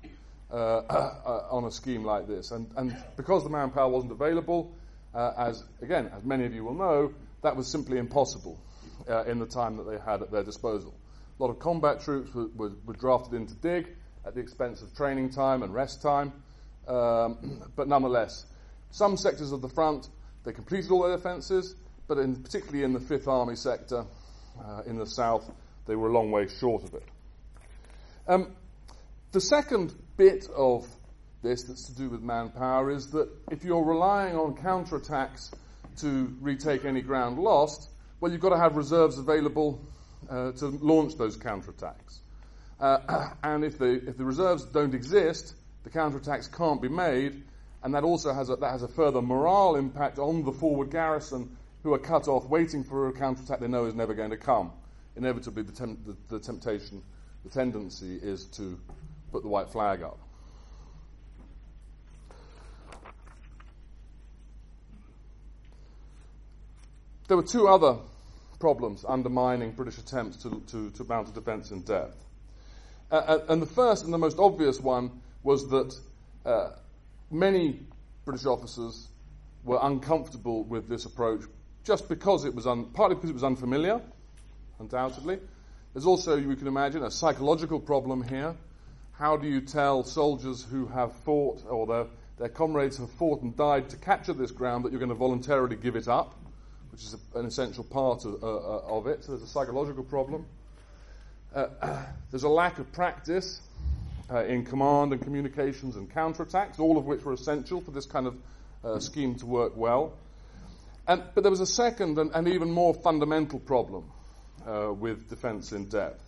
on 1.50 1.64
a 1.64 1.70
scheme 1.70 2.04
like 2.04 2.26
this. 2.26 2.50
And, 2.50 2.70
and 2.76 2.96
because 3.16 3.44
the 3.44 3.50
manpower 3.50 3.88
wasn't 3.88 4.12
available, 4.12 4.74
uh, 5.14 5.32
as 5.36 5.64
again, 5.82 6.10
as 6.14 6.24
many 6.24 6.44
of 6.44 6.54
you 6.54 6.64
will 6.64 6.74
know, 6.74 7.12
that 7.42 7.56
was 7.56 7.66
simply 7.68 7.98
impossible 7.98 8.60
uh, 9.08 9.24
in 9.24 9.38
the 9.38 9.46
time 9.46 9.76
that 9.76 9.84
they 9.84 9.98
had 9.98 10.22
at 10.22 10.30
their 10.30 10.44
disposal. 10.44 10.94
A 11.38 11.42
lot 11.42 11.50
of 11.50 11.58
combat 11.58 12.00
troops 12.00 12.34
were, 12.34 12.48
were, 12.54 12.72
were, 12.84 12.94
drafted 12.94 13.34
in 13.34 13.46
to 13.46 13.54
dig 13.54 13.88
at 14.26 14.34
the 14.34 14.40
expense 14.40 14.82
of 14.82 14.94
training 14.94 15.30
time 15.30 15.62
and 15.62 15.72
rest 15.72 16.02
time. 16.02 16.32
Um, 16.86 17.62
but 17.76 17.88
nonetheless, 17.88 18.44
some 18.90 19.16
sectors 19.16 19.52
of 19.52 19.62
the 19.62 19.68
front, 19.68 20.08
they 20.44 20.52
completed 20.52 20.90
all 20.90 21.02
their 21.02 21.16
defences, 21.16 21.74
but 22.08 22.18
in, 22.18 22.42
particularly 22.42 22.84
in 22.84 22.92
the 22.92 23.00
Fifth 23.00 23.28
Army 23.28 23.56
sector 23.56 24.04
uh, 24.62 24.82
in 24.86 24.98
the 24.98 25.06
south, 25.06 25.50
they 25.86 25.96
were 25.96 26.08
a 26.08 26.12
long 26.12 26.30
way 26.30 26.46
short 26.48 26.84
of 26.84 26.94
it. 26.94 27.04
Um, 28.28 28.54
the 29.32 29.40
second 29.40 29.94
bit 30.20 30.50
of 30.54 30.86
this 31.42 31.62
that's 31.62 31.86
to 31.86 31.96
do 31.96 32.10
with 32.10 32.20
manpower 32.20 32.90
is 32.90 33.06
that 33.06 33.26
if 33.50 33.64
you're 33.64 33.82
relying 33.82 34.36
on 34.36 34.54
counterattacks 34.54 35.50
to 35.96 36.36
retake 36.42 36.84
any 36.84 37.00
ground 37.00 37.38
lost, 37.38 37.88
well, 38.20 38.30
you've 38.30 38.42
got 38.42 38.50
to 38.50 38.58
have 38.58 38.76
reserves 38.76 39.16
available 39.16 39.80
uh, 40.28 40.52
to 40.52 40.66
launch 40.66 41.16
those 41.16 41.38
counterattacks. 41.38 42.18
Uh, 42.78 43.30
and 43.42 43.64
if 43.64 43.78
the, 43.78 44.06
if 44.06 44.18
the 44.18 44.24
reserves 44.26 44.62
don't 44.66 44.94
exist, 44.94 45.54
the 45.84 45.90
counterattacks 45.90 46.54
can't 46.54 46.82
be 46.82 46.88
made, 46.90 47.42
and 47.82 47.94
that 47.94 48.04
also 48.04 48.34
has 48.34 48.50
a, 48.50 48.56
that 48.56 48.72
has 48.72 48.82
a 48.82 48.88
further 48.88 49.22
morale 49.22 49.76
impact 49.76 50.18
on 50.18 50.44
the 50.44 50.52
forward 50.52 50.90
garrison 50.90 51.56
who 51.82 51.94
are 51.94 51.98
cut 51.98 52.28
off 52.28 52.44
waiting 52.44 52.84
for 52.84 53.08
a 53.08 53.12
counterattack 53.14 53.58
they 53.58 53.68
know 53.68 53.86
is 53.86 53.94
never 53.94 54.12
going 54.12 54.32
to 54.32 54.36
come. 54.36 54.70
Inevitably, 55.16 55.62
the, 55.62 55.72
temp- 55.72 56.04
the, 56.04 56.14
the 56.28 56.38
temptation, 56.38 57.02
the 57.42 57.48
tendency 57.48 58.16
is 58.16 58.44
to 58.48 58.78
put 59.30 59.42
the 59.42 59.48
white 59.48 59.70
flag 59.70 60.02
up. 60.02 60.18
There 67.28 67.36
were 67.36 67.44
two 67.44 67.68
other 67.68 67.96
problems 68.58 69.04
undermining 69.06 69.70
British 69.72 69.98
attempts 69.98 70.36
to, 70.42 70.62
to, 70.68 70.90
to 70.90 71.04
mount 71.04 71.28
a 71.28 71.32
defence 71.32 71.70
in 71.70 71.82
depth. 71.82 72.16
Uh, 73.10 73.14
uh, 73.14 73.38
and 73.48 73.62
the 73.62 73.66
first 73.66 74.04
and 74.04 74.12
the 74.12 74.18
most 74.18 74.38
obvious 74.38 74.80
one 74.80 75.10
was 75.42 75.68
that 75.68 75.98
uh, 76.44 76.70
many 77.30 77.80
British 78.24 78.46
officers 78.46 79.08
were 79.64 79.78
uncomfortable 79.82 80.64
with 80.64 80.88
this 80.88 81.04
approach 81.04 81.42
just 81.84 82.08
because 82.08 82.44
it 82.44 82.54
was 82.54 82.66
un- 82.66 82.86
partly 82.92 83.14
because 83.14 83.30
it 83.30 83.34
was 83.34 83.44
unfamiliar, 83.44 84.00
undoubtedly. 84.78 85.38
There's 85.92 86.06
also, 86.06 86.36
you 86.36 86.54
can 86.56 86.66
imagine, 86.66 87.02
a 87.02 87.10
psychological 87.10 87.80
problem 87.80 88.22
here. 88.22 88.54
How 89.20 89.36
do 89.36 89.46
you 89.46 89.60
tell 89.60 90.02
soldiers 90.02 90.66
who 90.68 90.86
have 90.86 91.14
fought 91.24 91.62
or 91.68 91.86
their, 91.86 92.06
their 92.38 92.48
comrades 92.48 92.96
have 92.96 93.10
fought 93.12 93.42
and 93.42 93.56
died 93.56 93.90
to 93.90 93.96
capture 93.96 94.32
this 94.32 94.50
ground 94.50 94.84
that 94.84 94.90
you're 94.90 94.98
going 94.98 95.10
to 95.10 95.14
voluntarily 95.14 95.76
give 95.76 95.94
it 95.94 96.08
up? 96.08 96.34
which 96.90 97.02
is 97.02 97.14
a, 97.14 97.38
an 97.38 97.46
essential 97.46 97.84
part 97.84 98.24
of, 98.24 98.42
uh, 98.42 98.46
uh, 98.46 98.82
of, 98.86 99.06
it. 99.06 99.24
So 99.24 99.32
there's 99.32 99.42
a 99.42 99.46
psychological 99.46 100.04
problem. 100.04 100.46
Uh, 101.54 101.66
there's 102.30 102.42
a 102.42 102.48
lack 102.48 102.78
of 102.78 102.92
practice 102.92 103.60
uh, 104.30 104.44
in 104.44 104.64
command 104.64 105.12
and 105.12 105.22
communications 105.22 105.96
and 105.96 106.12
counterattacks, 106.12 106.78
all 106.78 106.98
of 106.98 107.06
which 107.06 107.22
were 107.24 107.32
essential 107.32 107.80
for 107.80 107.90
this 107.90 108.06
kind 108.06 108.26
of 108.26 108.36
uh, 108.84 108.98
scheme 108.98 109.34
to 109.36 109.46
work 109.46 109.76
well. 109.76 110.12
And, 111.06 111.22
but 111.34 111.42
there 111.42 111.50
was 111.50 111.60
a 111.60 111.66
second 111.66 112.18
and, 112.18 112.30
and 112.34 112.48
even 112.48 112.70
more 112.70 112.94
fundamental 112.94 113.58
problem 113.58 114.04
uh, 114.66 114.92
with 114.92 115.28
defence 115.28 115.72
in 115.72 115.86
depth, 115.86 116.22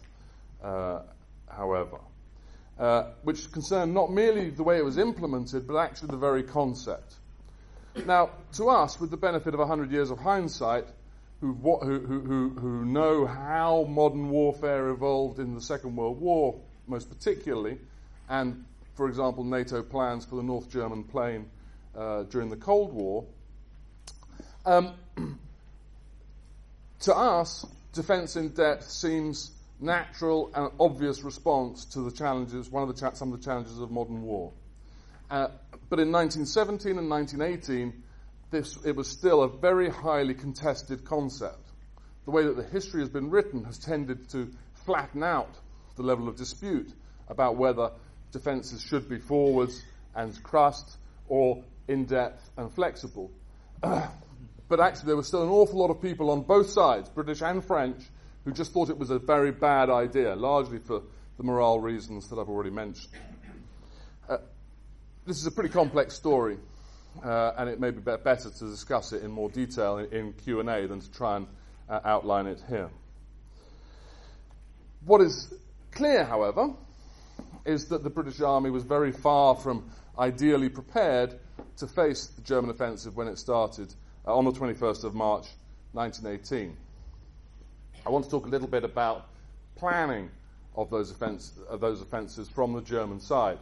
however. 1.48 1.98
Which 3.22 3.50
concerned 3.52 3.94
not 3.94 4.12
merely 4.12 4.50
the 4.50 4.62
way 4.62 4.78
it 4.78 4.84
was 4.84 4.98
implemented, 4.98 5.66
but 5.66 5.76
actually 5.76 6.08
the 6.08 6.16
very 6.16 6.42
concept. 6.42 7.14
Now, 8.06 8.30
to 8.54 8.68
us, 8.68 8.98
with 8.98 9.10
the 9.10 9.16
benefit 9.16 9.54
of 9.54 9.60
100 9.60 9.90
years 9.90 10.10
of 10.10 10.18
hindsight, 10.18 10.86
who, 11.40 11.52
who, 11.54 11.98
who, 11.98 12.50
who 12.50 12.84
know 12.84 13.26
how 13.26 13.84
modern 13.88 14.30
warfare 14.30 14.90
evolved 14.90 15.40
in 15.40 15.54
the 15.54 15.60
Second 15.60 15.96
World 15.96 16.20
War, 16.20 16.58
most 16.86 17.08
particularly, 17.08 17.78
and, 18.28 18.64
for 18.94 19.08
example, 19.08 19.42
NATO 19.42 19.82
plans 19.82 20.24
for 20.24 20.36
the 20.36 20.42
North 20.42 20.70
German 20.70 21.02
plain 21.02 21.46
uh, 21.96 22.22
during 22.24 22.48
the 22.48 22.56
Cold 22.56 22.92
War, 22.92 23.24
um, 24.64 24.94
to 27.00 27.14
us, 27.14 27.66
defence 27.92 28.36
in 28.36 28.50
depth 28.50 28.88
seems 28.88 29.50
natural 29.82 30.50
and 30.54 30.70
obvious 30.78 31.22
response 31.22 31.84
to 31.86 32.00
the 32.00 32.10
challenges, 32.10 32.70
one 32.70 32.82
of 32.82 32.94
the 32.94 33.00
cha- 33.00 33.14
some 33.14 33.32
of 33.32 33.40
the 33.40 33.44
challenges 33.44 33.78
of 33.78 33.90
modern 33.90 34.22
war. 34.22 34.52
Uh, 35.30 35.48
but 35.88 35.98
in 35.98 36.12
1917 36.12 36.98
and 36.98 37.10
1918, 37.10 38.02
this, 38.50 38.78
it 38.84 38.94
was 38.94 39.08
still 39.08 39.42
a 39.42 39.48
very 39.48 39.88
highly 39.88 40.34
contested 40.34 41.04
concept. 41.04 41.70
The 42.24 42.30
way 42.30 42.44
that 42.44 42.56
the 42.56 42.62
history 42.62 43.00
has 43.00 43.08
been 43.08 43.30
written 43.30 43.64
has 43.64 43.78
tended 43.78 44.28
to 44.30 44.50
flatten 44.86 45.22
out 45.22 45.50
the 45.96 46.02
level 46.02 46.28
of 46.28 46.36
dispute 46.36 46.92
about 47.28 47.56
whether 47.56 47.90
defences 48.30 48.82
should 48.82 49.08
be 49.08 49.18
forwards 49.18 49.82
and 50.14 50.40
crust 50.42 50.98
or 51.28 51.64
in 51.88 52.04
depth 52.04 52.50
and 52.56 52.72
flexible. 52.72 53.30
but 53.80 54.80
actually, 54.80 55.06
there 55.06 55.16
were 55.16 55.22
still 55.22 55.42
an 55.42 55.48
awful 55.48 55.78
lot 55.78 55.90
of 55.90 56.00
people 56.00 56.30
on 56.30 56.42
both 56.42 56.70
sides, 56.70 57.08
British 57.08 57.42
and 57.42 57.64
French, 57.64 58.02
who 58.44 58.52
just 58.52 58.72
thought 58.72 58.90
it 58.90 58.98
was 58.98 59.10
a 59.10 59.18
very 59.18 59.52
bad 59.52 59.90
idea, 59.90 60.34
largely 60.34 60.78
for 60.78 61.02
the 61.36 61.42
morale 61.42 61.80
reasons 61.80 62.28
that 62.28 62.38
I've 62.38 62.48
already 62.48 62.70
mentioned 62.70 63.12
this 65.24 65.38
is 65.38 65.46
a 65.46 65.50
pretty 65.50 65.70
complex 65.70 66.14
story, 66.14 66.58
uh, 67.24 67.52
and 67.56 67.68
it 67.68 67.78
may 67.78 67.90
be 67.90 68.00
better 68.00 68.50
to 68.50 68.64
discuss 68.64 69.12
it 69.12 69.22
in 69.22 69.30
more 69.30 69.48
detail 69.48 69.98
in, 69.98 70.12
in 70.12 70.32
Q&A 70.32 70.86
than 70.86 71.00
to 71.00 71.12
try 71.12 71.36
and 71.36 71.46
uh, 71.88 72.00
outline 72.04 72.46
it 72.46 72.60
here. 72.68 72.90
What 75.04 75.20
is 75.20 75.52
clear, 75.92 76.24
however, 76.24 76.70
is 77.64 77.86
that 77.88 78.02
the 78.02 78.10
British 78.10 78.40
Army 78.40 78.70
was 78.70 78.82
very 78.82 79.12
far 79.12 79.54
from 79.54 79.90
ideally 80.18 80.68
prepared 80.68 81.38
to 81.76 81.86
face 81.86 82.26
the 82.26 82.42
German 82.42 82.70
offensive 82.70 83.16
when 83.16 83.28
it 83.28 83.38
started 83.38 83.94
uh, 84.26 84.36
on 84.36 84.44
the 84.44 84.52
21st 84.52 85.04
of 85.04 85.14
March 85.14 85.46
1918. 85.92 86.76
I 88.04 88.10
want 88.10 88.24
to 88.24 88.30
talk 88.30 88.46
a 88.46 88.48
little 88.48 88.66
bit 88.66 88.82
about 88.82 89.28
planning 89.76 90.30
of 90.74 90.90
those, 90.90 91.10
offense, 91.10 91.52
of 91.68 91.80
those 91.80 92.00
offences 92.00 92.48
from 92.48 92.72
the 92.72 92.80
German 92.80 93.20
side. 93.20 93.58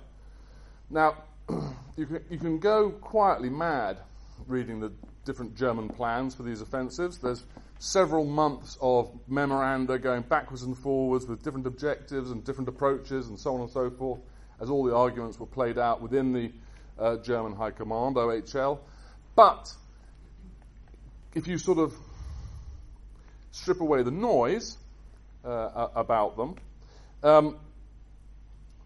Now, 0.88 1.16
you, 1.96 2.06
can, 2.06 2.24
you 2.30 2.38
can 2.38 2.58
go 2.58 2.90
quietly 2.90 3.50
mad 3.50 3.98
reading 4.46 4.80
the 4.80 4.92
different 5.26 5.56
German 5.56 5.90
plans 5.90 6.34
for 6.34 6.42
these 6.42 6.62
offensives. 6.62 7.18
There's 7.18 7.44
several 7.78 8.24
months 8.24 8.78
of 8.80 9.10
memoranda 9.28 9.98
going 9.98 10.22
backwards 10.22 10.62
and 10.62 10.76
forwards 10.76 11.26
with 11.26 11.42
different 11.42 11.66
objectives 11.66 12.30
and 12.30 12.42
different 12.42 12.68
approaches 12.68 13.28
and 13.28 13.38
so 13.38 13.54
on 13.54 13.60
and 13.60 13.70
so 13.70 13.90
forth, 13.90 14.20
as 14.58 14.70
all 14.70 14.84
the 14.84 14.94
arguments 14.94 15.38
were 15.38 15.46
played 15.46 15.78
out 15.78 16.00
within 16.00 16.32
the 16.32 16.50
uh, 16.98 17.16
German 17.18 17.54
High 17.54 17.72
Command, 17.72 18.16
OHL. 18.16 18.78
But 19.34 19.74
if 21.34 21.46
you 21.46 21.58
sort 21.58 21.78
of 21.78 21.94
strip 23.50 23.80
away 23.80 24.02
the 24.02 24.10
noise 24.10 24.78
uh, 25.44 25.88
about 25.94 26.36
them, 26.36 26.56
um, 27.22 27.56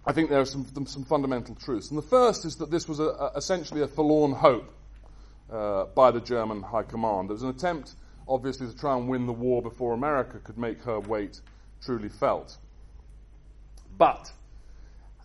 I 0.06 0.12
think 0.12 0.28
there 0.28 0.40
are 0.40 0.46
some, 0.46 0.66
some 0.86 1.04
fundamental 1.04 1.54
truths. 1.54 1.90
And 1.90 1.98
the 1.98 2.02
first 2.02 2.44
is 2.44 2.56
that 2.56 2.70
this 2.70 2.88
was 2.88 3.00
a, 3.00 3.04
a, 3.04 3.32
essentially 3.36 3.80
a 3.82 3.88
forlorn 3.88 4.32
hope 4.32 4.70
uh, 5.50 5.84
by 5.94 6.10
the 6.10 6.20
German 6.20 6.62
High 6.62 6.82
Command. 6.82 7.30
It 7.30 7.34
was 7.34 7.42
an 7.42 7.50
attempt, 7.50 7.94
obviously, 8.28 8.66
to 8.66 8.76
try 8.76 8.96
and 8.96 9.08
win 9.08 9.26
the 9.26 9.32
war 9.32 9.62
before 9.62 9.94
America 9.94 10.38
could 10.38 10.58
make 10.58 10.82
her 10.82 11.00
weight 11.00 11.40
truly 11.82 12.10
felt. 12.10 12.56
But 13.96 14.30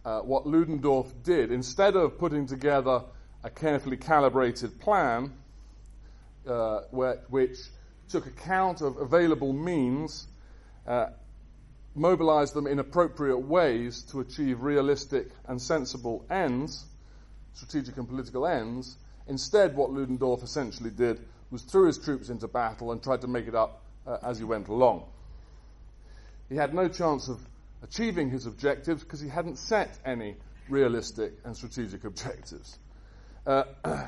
uh, 0.06 0.22
what 0.22 0.48
Ludendorff 0.48 1.12
did, 1.24 1.52
instead 1.52 1.96
of 1.96 2.18
putting 2.18 2.46
together 2.46 3.04
a 3.44 3.50
carefully 3.50 3.98
calibrated 3.98 4.80
plan 4.80 5.34
uh, 6.48 6.82
where, 6.92 7.22
which 7.30 7.58
took 8.10 8.26
account 8.26 8.82
of 8.82 8.98
available 8.98 9.54
means, 9.54 10.28
uh, 10.88 11.08
mobilized 11.96 12.54
them 12.54 12.68
in 12.68 12.80
appropriate 12.80 13.38
ways 13.38 14.02
to 14.04 14.20
achieve 14.20 14.62
realistic 14.62 15.30
and 15.48 15.62
sensible 15.62 16.26
ends, 16.30 16.86
strategic 17.54 17.98
and 17.98 18.08
political 18.08 18.48
ends. 18.48 18.98
Instead, 19.28 19.76
what 19.76 19.92
Ludendorff 19.92 20.44
essentially 20.44 20.90
did 20.90 21.20
was 21.52 21.62
threw 21.64 21.88
his 21.88 21.98
troops 21.98 22.30
into 22.30 22.48
battle 22.48 22.92
and 22.92 23.02
tried 23.02 23.22
to 23.22 23.28
make 23.28 23.48
it 23.48 23.56
up 23.56 23.82
uh, 24.08 24.18
as 24.24 24.38
he 24.38 24.44
went 24.44 24.68
along. 24.68 25.04
He 26.48 26.56
had 26.56 26.74
no 26.74 26.88
chance 26.88 27.28
of 27.28 27.40
achieving 27.84 28.30
his 28.30 28.46
objectives 28.46 29.04
because 29.04 29.20
he 29.20 29.30
hadn't 29.30 29.58
set 29.58 29.98
any 30.06 30.36
realistic 30.68 31.34
and 31.44 31.56
strategic 31.56 32.04
objectives. 32.04 32.78
Uh, 33.46 33.64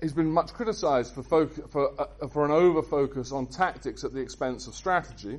he's 0.00 0.12
been 0.12 0.30
much 0.30 0.52
criticized 0.52 1.14
for, 1.14 1.22
for, 1.46 2.00
uh, 2.00 2.28
for 2.28 2.44
an 2.44 2.50
over 2.50 2.82
focus 2.82 3.32
on 3.32 3.46
tactics 3.46 4.04
at 4.04 4.12
the 4.12 4.20
expense 4.20 4.66
of 4.66 4.74
strategy. 4.74 5.38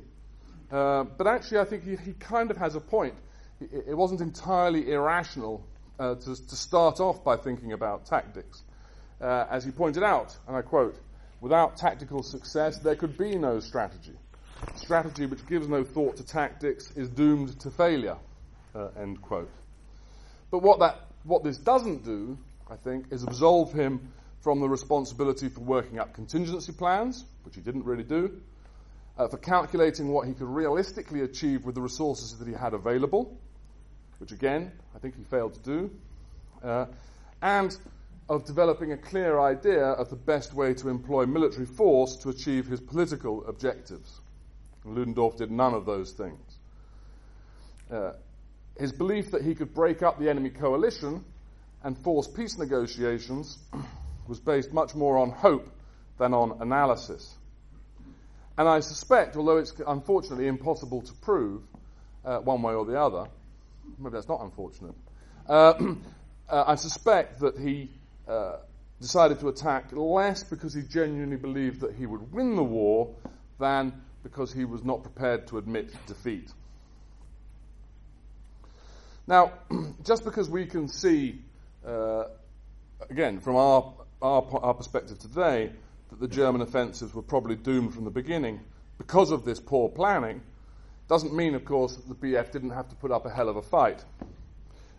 Uh, 0.70 1.04
but 1.04 1.26
actually, 1.26 1.58
I 1.58 1.64
think 1.64 1.84
he, 1.84 1.96
he, 1.96 2.12
kind 2.14 2.50
of 2.50 2.56
has 2.56 2.74
a 2.74 2.80
point. 2.80 3.14
It, 3.60 3.84
it 3.88 3.94
wasn't 3.94 4.20
entirely 4.20 4.90
irrational 4.90 5.66
uh, 5.98 6.14
to, 6.14 6.48
to, 6.48 6.56
start 6.56 7.00
off 7.00 7.22
by 7.22 7.36
thinking 7.36 7.72
about 7.72 8.06
tactics. 8.06 8.62
Uh, 9.20 9.46
as 9.50 9.64
he 9.64 9.70
pointed 9.70 10.02
out, 10.02 10.36
and 10.48 10.56
I 10.56 10.62
quote, 10.62 10.96
without 11.40 11.76
tactical 11.76 12.22
success, 12.22 12.78
there 12.78 12.96
could 12.96 13.18
be 13.18 13.36
no 13.36 13.60
strategy. 13.60 14.14
Strategy 14.76 15.26
which 15.26 15.46
gives 15.46 15.68
no 15.68 15.84
thought 15.84 16.16
to 16.16 16.24
tactics 16.24 16.90
is 16.96 17.08
doomed 17.08 17.60
to 17.60 17.70
failure. 17.70 18.16
Uh, 18.74 18.88
end 18.98 19.20
quote. 19.20 19.50
But 20.50 20.62
what, 20.62 20.78
that, 20.78 20.96
what 21.24 21.44
this 21.44 21.58
doesn't 21.58 22.04
do, 22.04 22.38
I 22.70 22.76
think, 22.76 23.06
is 23.10 23.22
absolve 23.22 23.72
him 23.72 24.12
from 24.42 24.60
the 24.60 24.68
responsibility 24.68 25.48
for 25.48 25.60
working 25.60 25.98
up 25.98 26.12
contingency 26.14 26.72
plans, 26.72 27.24
which 27.44 27.54
he 27.54 27.60
didn't 27.60 27.84
really 27.84 28.02
do, 28.02 28.40
uh, 29.16 29.28
for 29.28 29.36
calculating 29.38 30.08
what 30.08 30.26
he 30.26 30.34
could 30.34 30.48
realistically 30.48 31.20
achieve 31.20 31.64
with 31.64 31.76
the 31.76 31.80
resources 31.80 32.36
that 32.38 32.48
he 32.48 32.54
had 32.54 32.74
available, 32.74 33.38
which 34.18 34.32
again, 34.32 34.72
I 34.94 34.98
think 34.98 35.16
he 35.16 35.22
failed 35.24 35.54
to 35.54 35.60
do, 35.60 35.90
uh, 36.62 36.86
and 37.40 37.76
of 38.28 38.44
developing 38.44 38.92
a 38.92 38.96
clear 38.96 39.38
idea 39.38 39.84
of 39.84 40.10
the 40.10 40.16
best 40.16 40.54
way 40.54 40.74
to 40.74 40.88
employ 40.88 41.24
military 41.26 41.66
force 41.66 42.16
to 42.16 42.28
achieve 42.28 42.66
his 42.66 42.80
political 42.80 43.46
objectives. 43.46 44.20
Ludendorff 44.84 45.36
did 45.36 45.50
none 45.50 45.74
of 45.74 45.86
those 45.86 46.12
things. 46.12 46.58
Uh, 47.90 48.12
his 48.78 48.92
belief 48.92 49.30
that 49.32 49.42
he 49.42 49.54
could 49.54 49.74
break 49.74 50.02
up 50.02 50.18
the 50.18 50.28
enemy 50.28 50.50
coalition 50.50 51.24
and 51.84 51.96
force 51.98 52.26
peace 52.26 52.58
negotiations 52.58 53.58
was 54.26 54.40
based 54.40 54.72
much 54.72 54.94
more 54.94 55.18
on 55.18 55.30
hope 55.30 55.68
than 56.18 56.34
on 56.34 56.60
analysis. 56.60 57.34
And 58.56 58.68
I 58.68 58.80
suspect, 58.80 59.36
although 59.36 59.56
it's 59.56 59.72
unfortunately 59.86 60.46
impossible 60.46 61.02
to 61.02 61.12
prove 61.14 61.62
uh, 62.24 62.38
one 62.38 62.62
way 62.62 62.74
or 62.74 62.84
the 62.84 63.00
other, 63.00 63.26
maybe 63.98 64.12
that's 64.12 64.28
not 64.28 64.40
unfortunate, 64.42 64.94
uh, 65.48 65.74
uh, 66.48 66.64
I 66.66 66.74
suspect 66.76 67.40
that 67.40 67.58
he 67.58 67.90
uh, 68.28 68.56
decided 69.00 69.40
to 69.40 69.48
attack 69.48 69.92
less 69.92 70.44
because 70.44 70.74
he 70.74 70.82
genuinely 70.82 71.36
believed 71.36 71.80
that 71.80 71.94
he 71.94 72.06
would 72.06 72.32
win 72.32 72.56
the 72.56 72.62
war 72.62 73.14
than 73.58 73.92
because 74.22 74.52
he 74.52 74.64
was 74.64 74.84
not 74.84 75.02
prepared 75.02 75.48
to 75.48 75.58
admit 75.58 75.92
defeat. 76.06 76.48
Now, 79.26 79.52
just 80.04 80.24
because 80.24 80.48
we 80.48 80.66
can 80.66 80.88
see, 80.88 81.40
uh, 81.86 82.24
again, 83.10 83.40
from 83.40 83.56
our, 83.56 83.92
our, 84.22 84.46
our 84.62 84.74
perspective 84.74 85.18
today, 85.18 85.70
that 86.10 86.20
the 86.20 86.28
German 86.28 86.60
offensives 86.60 87.14
were 87.14 87.22
probably 87.22 87.56
doomed 87.56 87.94
from 87.94 88.04
the 88.04 88.10
beginning 88.10 88.60
because 88.98 89.30
of 89.30 89.44
this 89.44 89.58
poor 89.58 89.88
planning, 89.88 90.40
doesn't 91.08 91.34
mean, 91.34 91.54
of 91.54 91.64
course, 91.64 91.96
that 91.96 92.08
the 92.08 92.14
BEF 92.14 92.52
didn't 92.52 92.70
have 92.70 92.88
to 92.88 92.94
put 92.94 93.10
up 93.10 93.26
a 93.26 93.30
hell 93.30 93.48
of 93.48 93.56
a 93.56 93.62
fight. 93.62 94.04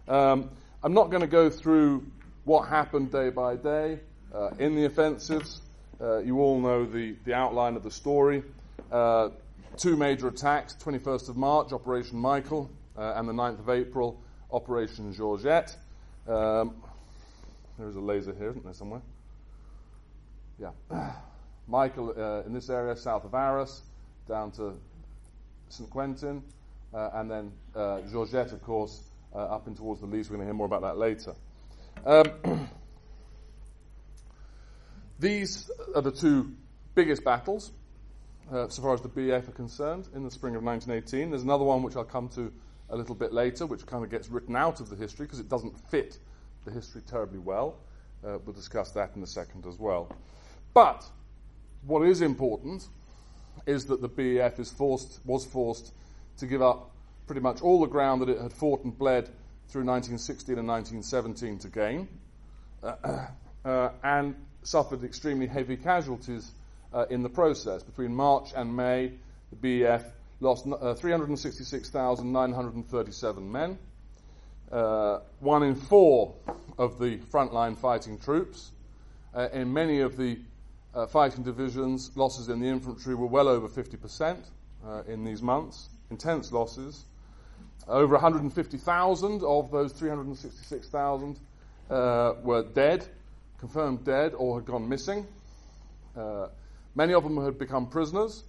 Um, 0.07 0.49
I'm 0.83 0.93
not 0.93 1.09
going 1.09 1.21
to 1.21 1.27
go 1.27 1.49
through 1.49 2.05
what 2.43 2.67
happened 2.67 3.11
day 3.11 3.29
by 3.29 3.55
day 3.55 3.99
uh, 4.33 4.49
in 4.59 4.75
the 4.75 4.85
offensives. 4.85 5.61
Uh, 6.01 6.17
you 6.17 6.41
all 6.41 6.59
know 6.59 6.85
the, 6.85 7.15
the 7.23 7.33
outline 7.33 7.75
of 7.75 7.83
the 7.83 7.91
story. 7.91 8.43
Uh, 8.91 9.29
two 9.77 9.95
major 9.95 10.27
attacks 10.27 10.75
21st 10.75 11.29
of 11.29 11.37
March, 11.37 11.71
Operation 11.71 12.17
Michael, 12.19 12.69
uh, 12.97 13.13
and 13.15 13.27
the 13.27 13.33
9th 13.33 13.59
of 13.59 13.69
April, 13.69 14.21
Operation 14.51 15.13
Georgette. 15.13 15.75
Um, 16.27 16.75
there 17.79 17.87
is 17.87 17.95
a 17.95 18.01
laser 18.01 18.33
here, 18.33 18.49
isn't 18.49 18.63
there, 18.63 18.73
somewhere? 18.73 19.01
Yeah. 20.59 20.71
Michael 21.67 22.13
uh, 22.17 22.45
in 22.45 22.53
this 22.53 22.69
area, 22.69 22.95
south 22.95 23.25
of 23.25 23.33
Arras, 23.33 23.81
down 24.27 24.51
to 24.51 24.73
St. 25.69 25.89
Quentin, 25.89 26.43
uh, 26.93 27.09
and 27.13 27.31
then 27.31 27.51
uh, 27.75 28.01
Georgette, 28.11 28.51
of 28.51 28.61
course, 28.61 29.01
uh, 29.33 29.39
up 29.39 29.67
and 29.67 29.75
towards 29.75 30.01
the 30.01 30.07
Lys. 30.07 30.29
We're 30.29 30.35
going 30.35 30.47
to 30.47 30.51
hear 30.51 30.53
more 30.53 30.67
about 30.67 30.81
that 30.81 30.97
later. 30.97 31.33
Um, 32.05 32.69
these 35.19 35.71
are 35.95 36.01
the 36.01 36.11
two 36.11 36.51
biggest 36.95 37.23
battles, 37.23 37.71
uh, 38.51 38.67
so 38.67 38.81
far 38.81 38.93
as 38.93 39.01
the 39.01 39.07
BEF 39.07 39.47
are 39.47 39.53
concerned, 39.53 40.09
in 40.13 40.23
the 40.23 40.31
spring 40.31 40.55
of 40.55 40.63
1918. 40.63 41.29
There's 41.29 41.43
another 41.43 41.63
one 41.63 41.81
which 41.81 41.95
I'll 41.95 42.03
come 42.03 42.29
to 42.29 42.51
a 42.89 42.95
little 42.95 43.15
bit 43.15 43.33
later, 43.33 43.65
which 43.65 43.85
kind 43.85 44.03
of 44.03 44.11
gets 44.11 44.29
written 44.29 44.55
out 44.55 44.81
of 44.81 44.89
the 44.89 44.95
history 44.95 45.25
because 45.25 45.39
it 45.39 45.49
doesn't 45.49 45.79
fit 45.89 46.19
the 46.65 46.71
history 46.71 47.01
terribly 47.01 47.39
well. 47.39 47.77
Uh, 48.23 48.37
we'll 48.45 48.53
discuss 48.53 48.91
that 48.91 49.11
in 49.15 49.23
a 49.23 49.27
second 49.27 49.65
as 49.65 49.79
well. 49.79 50.15
But 50.73 51.05
what 51.85 52.07
is 52.07 52.21
important 52.21 52.87
is 53.65 53.85
that 53.85 54.01
the 54.01 54.07
BEF 54.07 54.59
is 54.59 54.71
forced, 54.71 55.19
was 55.25 55.45
forced 55.45 55.93
to 56.37 56.47
give 56.47 56.61
up 56.61 56.91
pretty 57.27 57.41
much 57.41 57.61
all 57.61 57.81
the 57.81 57.87
ground 57.87 58.21
that 58.21 58.29
it 58.29 58.41
had 58.41 58.51
fought 58.51 58.83
and 58.83 58.97
bled 58.97 59.25
through 59.67 59.85
1916 59.85 60.57
and 60.57 60.67
1917 60.67 61.59
to 61.59 61.67
gain, 61.69 62.09
uh, 62.83 62.95
uh, 63.65 63.89
and 64.03 64.35
suffered 64.63 65.03
extremely 65.03 65.45
heavy 65.47 65.77
casualties 65.77 66.51
uh, 66.93 67.05
in 67.09 67.23
the 67.23 67.29
process. 67.29 67.81
Between 67.83 68.13
March 68.13 68.51
and 68.55 68.75
May, 68.75 69.13
the 69.49 69.55
BEF 69.55 70.03
lost 70.39 70.67
uh, 70.67 70.93
366,937 70.95 73.51
men. 73.51 73.77
Uh, 74.71 75.19
one 75.39 75.63
in 75.63 75.75
four 75.75 76.33
of 76.77 76.99
the 76.99 77.17
frontline 77.17 77.77
fighting 77.77 78.17
troops. 78.17 78.71
Uh, 79.33 79.49
in 79.53 79.73
many 79.73 80.01
of 80.01 80.17
the 80.17 80.37
uh, 80.95 81.07
fighting 81.07 81.43
divisions, 81.43 82.11
losses 82.15 82.49
in 82.49 82.59
the 82.59 82.67
infantry 82.67 83.15
were 83.15 83.27
well 83.27 83.47
over 83.47 83.67
50% 83.67 84.37
uh, 84.85 85.03
in 85.07 85.23
these 85.23 85.41
months. 85.41 85.89
Intense 86.11 86.51
losses. 86.51 87.05
Over 87.87 88.13
150,000 88.13 89.43
of 89.43 89.71
those 89.71 89.91
366,000 89.93 91.39
uh, 91.89 92.33
were 92.41 92.63
dead, 92.63 93.05
confirmed 93.57 94.05
dead, 94.05 94.33
or 94.35 94.59
had 94.59 94.65
gone 94.65 94.87
missing. 94.87 95.27
Uh, 96.15 96.47
many 96.95 97.13
of 97.13 97.23
them 97.23 97.43
had 97.43 97.57
become 97.57 97.87
prisoners. 97.87 98.43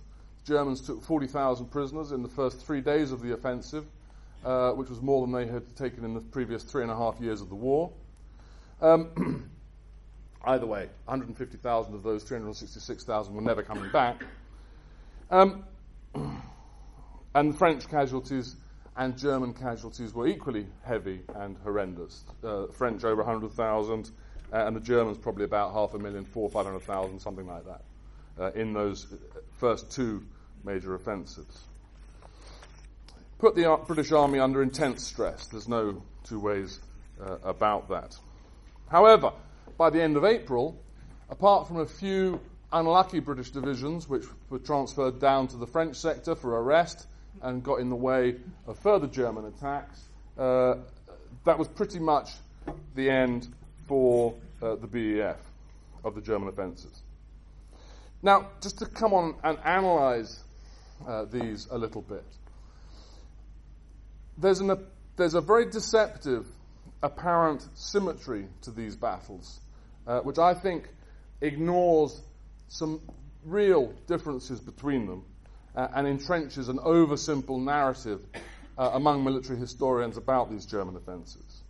Germans 0.47 0.81
took 0.83 1.03
40,000 1.03 1.67
prisoners 1.67 2.13
in 2.13 2.23
the 2.23 2.29
first 2.29 2.65
three 2.65 2.81
days 2.81 3.11
of 3.11 3.23
the 3.23 3.33
offensive, 3.33 3.87
uh, 4.45 4.73
which 4.73 4.91
was 4.91 5.01
more 5.01 5.27
than 5.27 5.33
they 5.33 5.47
had 5.47 5.75
taken 5.77 6.05
in 6.05 6.15
the 6.15 6.21
previous 6.21 6.63
three 6.63 6.83
and 6.83 6.91
a 6.91 6.97
half 6.97 7.19
years 7.21 7.41
of 7.41 7.49
the 7.49 7.55
war. 7.55 7.91
Um, 8.83 9.51
Either 10.47 10.67
way, 10.67 10.89
150,000 11.07 11.95
of 11.95 12.03
those 12.03 12.23
366,000 12.25 13.35
were 13.35 13.41
never 13.41 13.63
coming 13.63 13.91
back. 13.91 14.23
Um, 15.31 15.65
and 17.35 17.57
French 17.57 17.89
casualties 17.89 18.57
and 18.97 19.19
German 19.19 19.55
casualties 19.55 20.15
were 20.15 20.27
equally 20.27 20.67
heavy 20.85 21.21
and 21.35 21.57
horrendous. 21.59 22.25
Uh, 22.43 22.67
French 22.69 23.05
over 23.05 23.23
100,000, 23.23 24.11
uh, 24.53 24.57
and 24.67 24.77
the 24.77 24.81
Germans 24.81 25.19
probably 25.19 25.45
about 25.45 25.73
half 25.73 25.95
a 25.95 25.99
million, 25.99 26.25
four, 26.25 26.49
500,000, 26.49 27.19
something 27.19 27.47
like 27.47 27.65
that, 27.65 27.83
uh, 28.39 28.53
in 28.53 28.73
those 28.73 29.07
first 29.59 29.91
two 29.91 30.23
major 30.65 30.95
offensives. 30.95 31.65
Put 33.39 33.57
the 33.57 33.79
British 33.87 34.13
Army 34.13 34.39
under 34.39 34.63
intense 34.63 35.05
stress. 35.05 35.49
There's 35.49 35.69
no 35.69 36.03
two 36.23 36.39
ways 36.39 36.79
uh, 37.21 37.39
about 37.43 37.89
that. 37.89 38.17
However, 38.89 39.33
by 39.77 39.91
the 39.91 40.03
end 40.03 40.17
of 40.17 40.25
April, 40.25 40.81
apart 41.31 41.67
from 41.67 41.79
a 41.79 41.87
few 41.87 42.41
unlucky 42.73 43.21
British 43.21 43.51
divisions 43.51 44.09
which 44.09 44.25
were 44.51 44.59
transferred 44.59 45.21
down 45.21 45.49
to 45.49 45.57
the 45.57 45.67
French 45.67 45.97
sector 45.97 46.35
for 46.35 46.61
arrest 46.61 47.07
and 47.43 47.63
got 47.63 47.81
in 47.81 47.89
the 47.89 47.97
way 47.97 48.37
of 48.67 48.79
further 48.79 49.07
German 49.07 49.47
attacks, 49.47 50.03
uh, 50.39 50.75
that 51.45 51.59
was 51.59 51.69
pretty 51.69 51.99
much 51.99 52.31
the 52.95 53.11
end 53.11 53.47
for 53.87 54.35
uh, 54.63 54.75
the 54.77 54.87
BEF 54.87 55.39
of 56.05 56.15
the 56.15 56.21
German 56.21 56.49
offences. 56.49 57.03
Now, 58.23 58.49
just 58.63 58.79
to 58.79 58.87
come 58.87 59.13
on 59.13 59.35
and 59.45 59.59
analyse 59.65 60.43
uh, 61.07 61.27
these 61.27 61.69
a 61.71 61.77
little 61.77 62.03
bit, 62.03 62.25
there's 64.39 64.61
an 64.61 64.87
there's 65.17 65.35
a 65.35 65.41
very 65.41 65.67
deceptive 65.67 66.47
apparent 67.05 67.69
symmetry 67.75 68.47
to 68.63 68.71
these 68.71 68.97
battles, 68.97 69.61
uh, 70.07 70.21
which 70.21 70.39
I 70.39 70.55
think 70.55 70.89
ignores 71.41 72.21
some 72.69 73.01
real 73.45 73.93
differences 74.07 74.59
between 74.59 75.07
them 75.07 75.25
uh, 75.77 75.89
and 75.95 76.07
entrenches 76.07 76.69
an 76.69 76.79
oversimple 76.79 77.63
narrative 77.63 78.21
uh, 78.79 78.91
among 78.95 79.23
military 79.23 79.59
historians 79.59 80.17
about 80.17 80.51
these 80.51 80.65
German 80.65 80.97
offensives. 80.97 81.63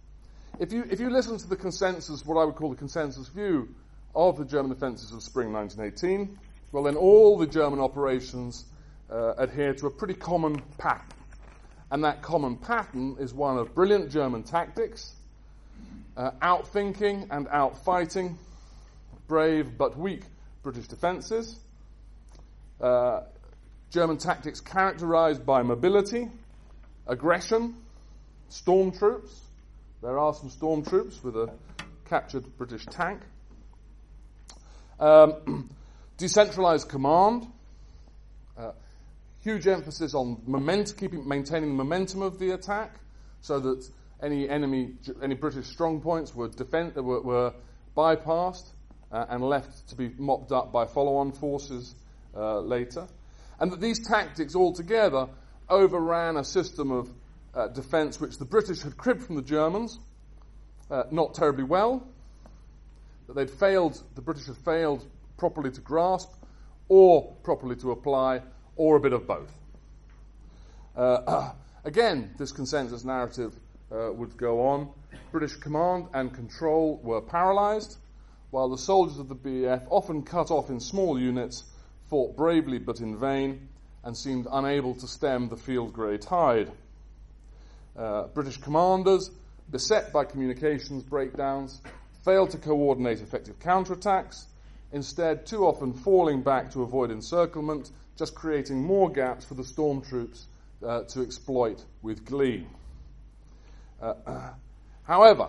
If 0.60 0.72
you, 0.72 0.84
if 0.88 1.00
you 1.00 1.10
listen 1.10 1.36
to 1.36 1.48
the 1.48 1.56
consensus, 1.56 2.24
what 2.24 2.40
I 2.40 2.44
would 2.44 2.54
call 2.54 2.70
the 2.70 2.76
consensus 2.76 3.26
view 3.26 3.74
of 4.14 4.38
the 4.38 4.44
German 4.44 4.70
offensives 4.70 5.12
of 5.12 5.22
spring 5.22 5.52
1918, 5.52 6.38
well, 6.70 6.84
then 6.84 6.94
all 6.96 7.36
the 7.36 7.46
German 7.46 7.80
operations 7.80 8.64
uh, 9.10 9.34
adhere 9.36 9.74
to 9.74 9.86
a 9.88 9.90
pretty 9.90 10.14
common 10.14 10.62
pattern. 10.78 11.08
And 11.90 12.04
that 12.04 12.22
common 12.22 12.56
pattern 12.56 13.16
is 13.18 13.34
one 13.34 13.58
of 13.58 13.74
brilliant 13.74 14.10
German 14.10 14.42
tactics, 14.42 15.14
uh, 16.16 16.30
outthinking 16.42 17.28
and 17.30 17.46
outfighting 17.48 18.36
brave 19.26 19.76
but 19.76 19.98
weak 19.98 20.22
British 20.62 20.86
defences, 20.86 21.58
uh, 22.80 23.20
German 23.90 24.16
tactics 24.16 24.60
characterized 24.60 25.44
by 25.44 25.62
mobility, 25.62 26.28
aggression, 27.06 27.74
storm 28.48 28.92
troops. 28.92 29.40
There 30.02 30.18
are 30.18 30.34
some 30.34 30.50
storm 30.50 30.84
troops 30.84 31.22
with 31.22 31.36
a 31.36 31.50
captured 32.08 32.44
British 32.58 32.86
tank. 32.86 33.20
Um, 35.00 35.70
decentralized 36.16 36.88
command, 36.88 37.46
uh, 38.56 38.72
huge 39.42 39.66
emphasis 39.66 40.14
on 40.14 40.40
moment, 40.46 40.94
keeping, 40.96 41.26
maintaining 41.26 41.70
the 41.70 41.74
momentum 41.74 42.22
of 42.22 42.38
the 42.38 42.52
attack, 42.52 42.94
so 43.40 43.58
that 43.60 43.88
any 44.22 44.48
enemy, 44.48 44.94
any 45.22 45.34
British 45.34 45.66
strong 45.66 46.00
points 46.00 46.34
were, 46.34 46.48
defend, 46.48 46.94
were, 46.96 47.20
were 47.20 47.54
bypassed 47.96 48.66
uh, 49.12 49.26
and 49.28 49.42
left 49.42 49.88
to 49.88 49.94
be 49.94 50.10
mopped 50.18 50.52
up 50.52 50.72
by 50.72 50.86
follow-on 50.86 51.32
forces 51.32 51.94
uh, 52.36 52.60
later, 52.60 53.06
and 53.60 53.72
that 53.72 53.80
these 53.80 54.06
tactics 54.06 54.54
altogether 54.54 55.28
overran 55.68 56.36
a 56.36 56.44
system 56.44 56.90
of 56.90 57.12
uh, 57.54 57.68
defence 57.68 58.20
which 58.20 58.38
the 58.38 58.44
British 58.44 58.82
had 58.82 58.96
cribbed 58.96 59.22
from 59.22 59.36
the 59.36 59.42
Germans, 59.42 59.98
uh, 60.90 61.04
not 61.10 61.34
terribly 61.34 61.64
well, 61.64 62.06
that 63.26 63.34
they'd 63.34 63.50
failed, 63.50 64.02
the 64.14 64.20
British 64.20 64.46
had 64.46 64.56
failed 64.58 65.06
properly 65.36 65.70
to 65.70 65.80
grasp, 65.80 66.30
or 66.88 67.34
properly 67.42 67.76
to 67.76 67.92
apply, 67.92 68.42
or 68.76 68.96
a 68.96 69.00
bit 69.00 69.12
of 69.12 69.26
both. 69.26 69.52
Uh, 70.96 71.52
again, 71.84 72.34
this 72.38 72.52
consensus 72.52 73.04
narrative 73.04 73.54
uh, 73.92 74.12
would 74.12 74.36
go 74.36 74.66
on. 74.68 74.88
British 75.32 75.56
command 75.56 76.06
and 76.14 76.32
control 76.32 77.00
were 77.02 77.20
paralysed, 77.20 77.98
while 78.50 78.68
the 78.68 78.78
soldiers 78.78 79.18
of 79.18 79.28
the 79.28 79.34
BEF, 79.34 79.82
often 79.90 80.22
cut 80.22 80.50
off 80.50 80.70
in 80.70 80.78
small 80.78 81.18
units, 81.18 81.64
fought 82.08 82.36
bravely 82.36 82.78
but 82.78 83.00
in 83.00 83.18
vain 83.18 83.68
and 84.04 84.16
seemed 84.16 84.46
unable 84.50 84.94
to 84.94 85.08
stem 85.08 85.48
the 85.48 85.56
field 85.56 85.92
grey 85.92 86.18
tide. 86.18 86.70
Uh, 87.96 88.28
British 88.28 88.58
commanders, 88.58 89.30
beset 89.70 90.12
by 90.12 90.24
communications 90.24 91.02
breakdowns, 91.02 91.80
failed 92.24 92.50
to 92.50 92.58
coordinate 92.58 93.20
effective 93.20 93.58
counterattacks, 93.58 94.44
instead, 94.92 95.46
too 95.46 95.66
often 95.66 95.92
falling 95.92 96.42
back 96.42 96.70
to 96.70 96.82
avoid 96.82 97.10
encirclement, 97.10 97.90
just 98.16 98.34
creating 98.34 98.82
more 98.82 99.10
gaps 99.10 99.44
for 99.44 99.54
the 99.54 99.64
storm 99.64 100.00
troops 100.00 100.46
uh, 100.86 101.02
to 101.02 101.22
exploit 101.22 101.82
with 102.02 102.24
glee. 102.24 102.66
Uh, 104.04 104.50
however, 105.04 105.48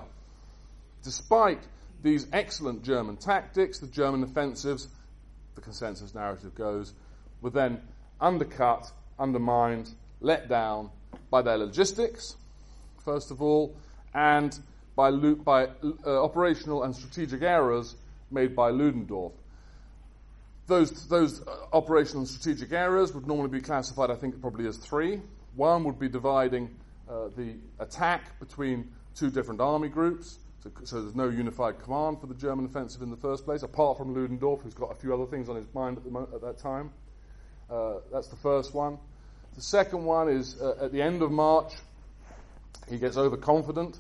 despite 1.04 1.60
these 2.02 2.28
excellent 2.32 2.84
German 2.84 3.18
tactics, 3.18 3.80
the 3.80 3.88
German 3.88 4.24
offensives, 4.24 4.88
the 5.56 5.62
consensus 5.62 6.16
narrative 6.16 6.56
goes, 6.56 6.94
were 7.42 7.50
then 7.50 7.82
undercut, 8.22 8.92
undermined, 9.20 9.90
let 10.22 10.48
down 10.48 10.90
by 11.30 11.42
their 11.42 11.58
logistics, 11.58 12.36
first 13.04 13.32
of 13.32 13.42
all, 13.42 13.76
and 14.14 14.58
by, 14.96 15.12
by 15.12 15.68
uh, 16.06 16.24
operational 16.24 16.84
and 16.84 16.96
strategic 16.96 17.42
errors 17.42 17.96
made 18.32 18.56
by 18.56 18.70
Ludendorff. 18.70 19.34
Those, 20.68 21.08
those 21.08 21.46
uh, 21.46 21.52
operational 21.74 22.22
and 22.22 22.28
strategic 22.28 22.72
errors 22.72 23.14
would 23.14 23.28
normally 23.28 23.50
be 23.50 23.62
classified, 23.62 24.10
I 24.10 24.16
think, 24.16 24.40
probably 24.42 24.68
as 24.68 24.78
three. 24.78 25.22
One 25.56 25.84
would 25.84 26.00
be 26.00 26.10
dividing 26.10 26.70
uh, 27.10 27.30
the 27.36 27.56
attack 27.80 28.40
between 28.40 28.92
two 29.16 29.30
different 29.30 29.62
army 29.62 29.90
groups, 29.90 30.40
so, 30.62 30.72
so, 30.84 31.02
there's 31.04 31.16
no 31.16 31.30
unified 31.30 31.80
command 31.84 32.20
for 32.20 32.26
the 32.26 32.34
German 32.34 32.66
offensive 32.66 33.04
in 33.04 33.12
the 33.12 33.18
first 33.18 33.46
place, 33.46 33.62
apart 33.62 34.00
from 34.00 34.16
Ludendorff, 34.16 34.62
who's 34.62 34.74
got 34.74 34.92
a 34.92 34.96
few 34.96 35.14
other 35.14 35.28
things 35.28 35.48
on 35.48 35.56
his 35.56 35.68
mind 35.76 35.98
at, 35.98 36.12
mo- 36.12 36.28
at 36.34 36.42
that 36.42 36.58
time. 36.58 36.92
Uh, 37.70 37.98
that's 38.12 38.30
the 38.30 38.36
first 38.36 38.74
one. 38.74 38.98
The 39.56 39.62
second 39.62 40.04
one 40.04 40.28
is 40.28 40.60
uh, 40.60 40.74
at 40.82 40.92
the 40.92 41.04
end 41.04 41.22
of 41.22 41.32
March, 41.32 41.74
he 42.90 42.98
gets 42.98 43.16
overconfident, 43.16 44.00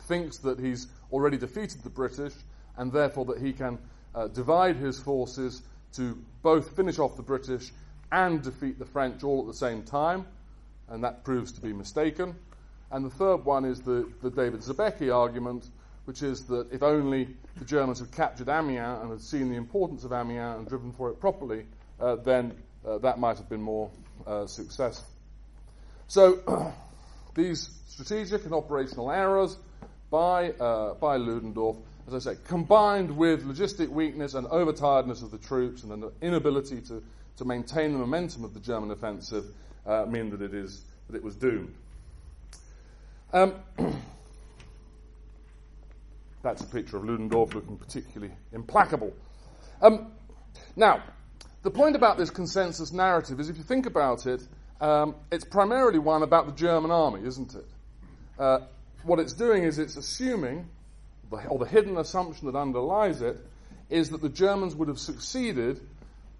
thinks 0.00 0.38
that 0.38 0.60
he's 0.60 0.86
already 1.10 1.38
defeated 1.38 1.82
the 1.82 1.90
British, 1.90 2.34
and 2.76 2.92
therefore 2.92 3.24
that 3.26 3.38
he 3.38 3.54
can 3.54 3.78
uh, 4.14 4.28
divide 4.28 4.76
his 4.76 4.98
forces 4.98 5.62
to 5.94 6.18
both 6.42 6.76
finish 6.76 6.98
off 6.98 7.16
the 7.16 7.22
British 7.22 7.72
and 8.10 8.42
defeat 8.42 8.78
the 8.78 8.84
French 8.84 9.24
all 9.24 9.40
at 9.40 9.46
the 9.46 9.54
same 9.54 9.82
time, 9.82 10.26
and 10.92 11.02
that 11.02 11.24
proves 11.24 11.50
to 11.52 11.60
be 11.60 11.72
mistaken. 11.72 12.36
And 12.90 13.04
the 13.04 13.10
third 13.10 13.44
one 13.44 13.64
is 13.64 13.80
the, 13.80 14.08
the 14.22 14.30
David 14.30 14.60
Zabecki 14.60 15.12
argument, 15.12 15.66
which 16.04 16.22
is 16.22 16.44
that 16.44 16.70
if 16.70 16.82
only 16.82 17.28
the 17.56 17.64
Germans 17.64 17.98
had 17.98 18.12
captured 18.12 18.48
Amiens 18.48 19.00
and 19.00 19.10
had 19.10 19.20
seen 19.22 19.48
the 19.48 19.56
importance 19.56 20.04
of 20.04 20.12
Amiens 20.12 20.58
and 20.58 20.68
driven 20.68 20.92
for 20.92 21.08
it 21.08 21.18
properly, 21.18 21.64
uh, 21.98 22.16
then 22.16 22.52
uh, 22.86 22.98
that 22.98 23.18
might 23.18 23.38
have 23.38 23.48
been 23.48 23.62
more 23.62 23.90
uh, 24.26 24.46
successful. 24.46 25.08
So, 26.08 26.74
these 27.34 27.70
strategic 27.88 28.44
and 28.44 28.52
operational 28.52 29.10
errors 29.10 29.56
by, 30.10 30.50
uh, 30.50 30.94
by 30.94 31.16
Ludendorff, 31.16 31.76
as 32.06 32.14
I 32.14 32.32
say, 32.32 32.38
combined 32.46 33.16
with 33.16 33.44
logistic 33.44 33.88
weakness 33.88 34.34
and 34.34 34.46
overtiredness 34.48 35.22
of 35.22 35.30
the 35.30 35.38
troops 35.38 35.84
and 35.84 35.92
an 35.92 36.10
inability 36.20 36.80
to, 36.82 37.02
to 37.36 37.44
maintain 37.44 37.92
the 37.92 37.98
momentum 37.98 38.44
of 38.44 38.54
the 38.54 38.60
German 38.60 38.90
offensive, 38.90 39.46
uh, 39.86 40.04
mean 40.06 40.30
that 40.30 40.42
it, 40.42 40.54
is, 40.54 40.82
that 41.08 41.16
it 41.16 41.22
was 41.22 41.36
doomed. 41.36 41.74
Um, 43.32 43.54
that's 46.42 46.62
a 46.62 46.66
picture 46.66 46.96
of 46.96 47.04
Ludendorff 47.04 47.54
looking 47.54 47.76
particularly 47.76 48.32
implacable. 48.52 49.12
Um, 49.80 50.12
now, 50.76 51.02
the 51.62 51.70
point 51.70 51.96
about 51.96 52.18
this 52.18 52.30
consensus 52.30 52.92
narrative 52.92 53.38
is 53.38 53.48
if 53.48 53.56
you 53.56 53.62
think 53.62 53.86
about 53.86 54.26
it, 54.26 54.42
um, 54.80 55.14
it's 55.30 55.44
primarily 55.44 56.00
one 56.00 56.22
about 56.22 56.46
the 56.46 56.52
German 56.52 56.90
army, 56.90 57.24
isn't 57.24 57.54
it? 57.54 57.64
Uh, 58.38 58.58
what 59.04 59.20
it's 59.20 59.32
doing 59.32 59.62
is 59.62 59.78
it's 59.78 59.96
assuming, 59.96 60.68
or 61.48 61.58
the 61.58 61.66
hidden 61.66 61.96
assumption 61.98 62.46
that 62.46 62.56
underlies 62.56 63.22
it, 63.22 63.38
is 63.90 64.10
that 64.10 64.22
the 64.22 64.28
Germans 64.28 64.74
would 64.74 64.88
have 64.88 64.98
succeeded 64.98 65.80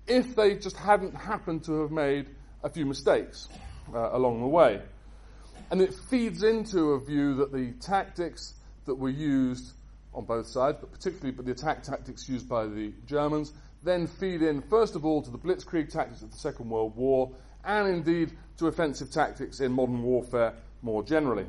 if 0.06 0.34
they 0.34 0.56
just 0.56 0.76
hadn't 0.76 1.14
happened 1.14 1.64
to 1.64 1.80
have 1.82 1.90
made 1.90 2.26
a 2.62 2.68
few 2.68 2.86
mistakes 2.86 3.48
uh, 3.94 4.10
along 4.12 4.40
the 4.40 4.46
way. 4.46 4.80
And 5.70 5.80
it 5.80 5.94
feeds 6.10 6.42
into 6.42 6.92
a 6.92 7.00
view 7.00 7.34
that 7.36 7.52
the 7.52 7.72
tactics 7.80 8.54
that 8.86 8.94
were 8.94 9.10
used 9.10 9.72
on 10.14 10.24
both 10.24 10.46
sides, 10.46 10.78
but 10.80 10.92
particularly 10.92 11.32
but 11.32 11.46
the 11.46 11.52
attack 11.52 11.82
tactics 11.82 12.28
used 12.28 12.48
by 12.48 12.66
the 12.66 12.92
Germans, 13.06 13.52
then 13.82 14.06
feed 14.06 14.42
in, 14.42 14.62
first 14.62 14.96
of 14.96 15.04
all, 15.04 15.22
to 15.22 15.30
the 15.30 15.38
blitzkrieg 15.38 15.90
tactics 15.90 16.22
of 16.22 16.30
the 16.30 16.38
Second 16.38 16.68
World 16.68 16.94
War, 16.96 17.30
and 17.64 17.88
indeed 17.88 18.32
to 18.58 18.66
offensive 18.66 19.10
tactics 19.10 19.60
in 19.60 19.72
modern 19.72 20.02
warfare 20.02 20.54
more 20.82 21.02
generally. 21.02 21.46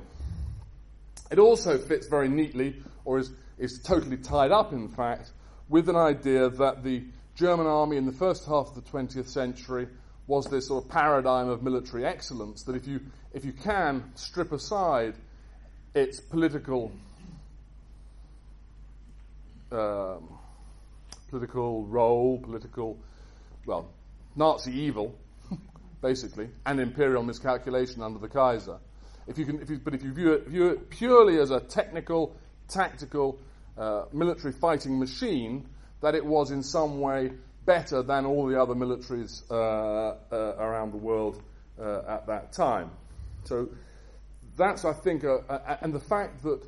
It 1.31 1.39
also 1.39 1.77
fits 1.77 2.07
very 2.07 2.29
neatly, 2.29 2.81
or 3.05 3.19
is, 3.19 3.31
is 3.57 3.81
totally 3.83 4.17
tied 4.17 4.51
up, 4.51 4.73
in 4.73 4.89
fact, 4.89 5.31
with 5.69 5.89
an 5.89 5.95
idea 5.95 6.49
that 6.49 6.83
the 6.83 7.03
German 7.35 7.65
army 7.65 7.97
in 7.97 8.05
the 8.05 8.11
first 8.11 8.45
half 8.45 8.67
of 8.67 8.75
the 8.75 8.81
20th 8.81 9.27
century 9.27 9.87
was 10.27 10.45
this 10.45 10.67
sort 10.67 10.83
of 10.83 10.89
paradigm 10.89 11.49
of 11.49 11.63
military 11.63 12.05
excellence, 12.05 12.63
that 12.63 12.75
if 12.75 12.87
you, 12.87 13.01
if 13.33 13.43
you 13.43 13.51
can 13.51 14.03
strip 14.15 14.51
aside 14.51 15.15
its 15.93 16.19
political 16.19 16.91
um, 19.73 20.37
political 21.29 21.83
role, 21.85 22.37
political, 22.37 22.95
well, 23.65 23.89
Nazi 24.35 24.71
evil, 24.71 25.15
basically, 26.01 26.47
and 26.67 26.79
imperial 26.79 27.23
miscalculation 27.23 28.03
under 28.03 28.19
the 28.19 28.27
Kaiser. 28.27 28.77
If 29.25 29.39
you 29.39 29.45
can, 29.45 29.59
if 29.59 29.69
you, 29.71 29.79
but 29.83 29.95
if 29.95 30.03
you 30.03 30.13
view 30.13 30.33
it, 30.33 30.47
view 30.47 30.67
it 30.67 30.91
purely 30.91 31.39
as 31.39 31.49
a 31.49 31.59
technical, 31.59 32.35
tactical, 32.67 33.39
uh, 33.77 34.05
military 34.11 34.53
fighting 34.53 34.99
machine, 34.99 35.67
that 36.01 36.15
it 36.15 36.25
was 36.25 36.51
in 36.51 36.63
some 36.63 36.99
way 36.99 37.31
better 37.65 38.03
than 38.03 38.25
all 38.25 38.47
the 38.47 38.61
other 38.61 38.73
militaries 38.73 39.41
uh, 39.49 40.15
uh, 40.31 40.55
around 40.59 40.91
the 40.91 40.97
world 40.97 41.41
uh, 41.79 42.01
at 42.07 42.27
that 42.27 42.51
time. 42.51 42.91
So 43.45 43.69
that's, 44.57 44.85
I 44.85 44.93
think, 44.93 45.23
a, 45.23 45.37
a, 45.49 45.77
and 45.81 45.93
the 45.93 45.99
fact 45.99 46.43
that 46.43 46.61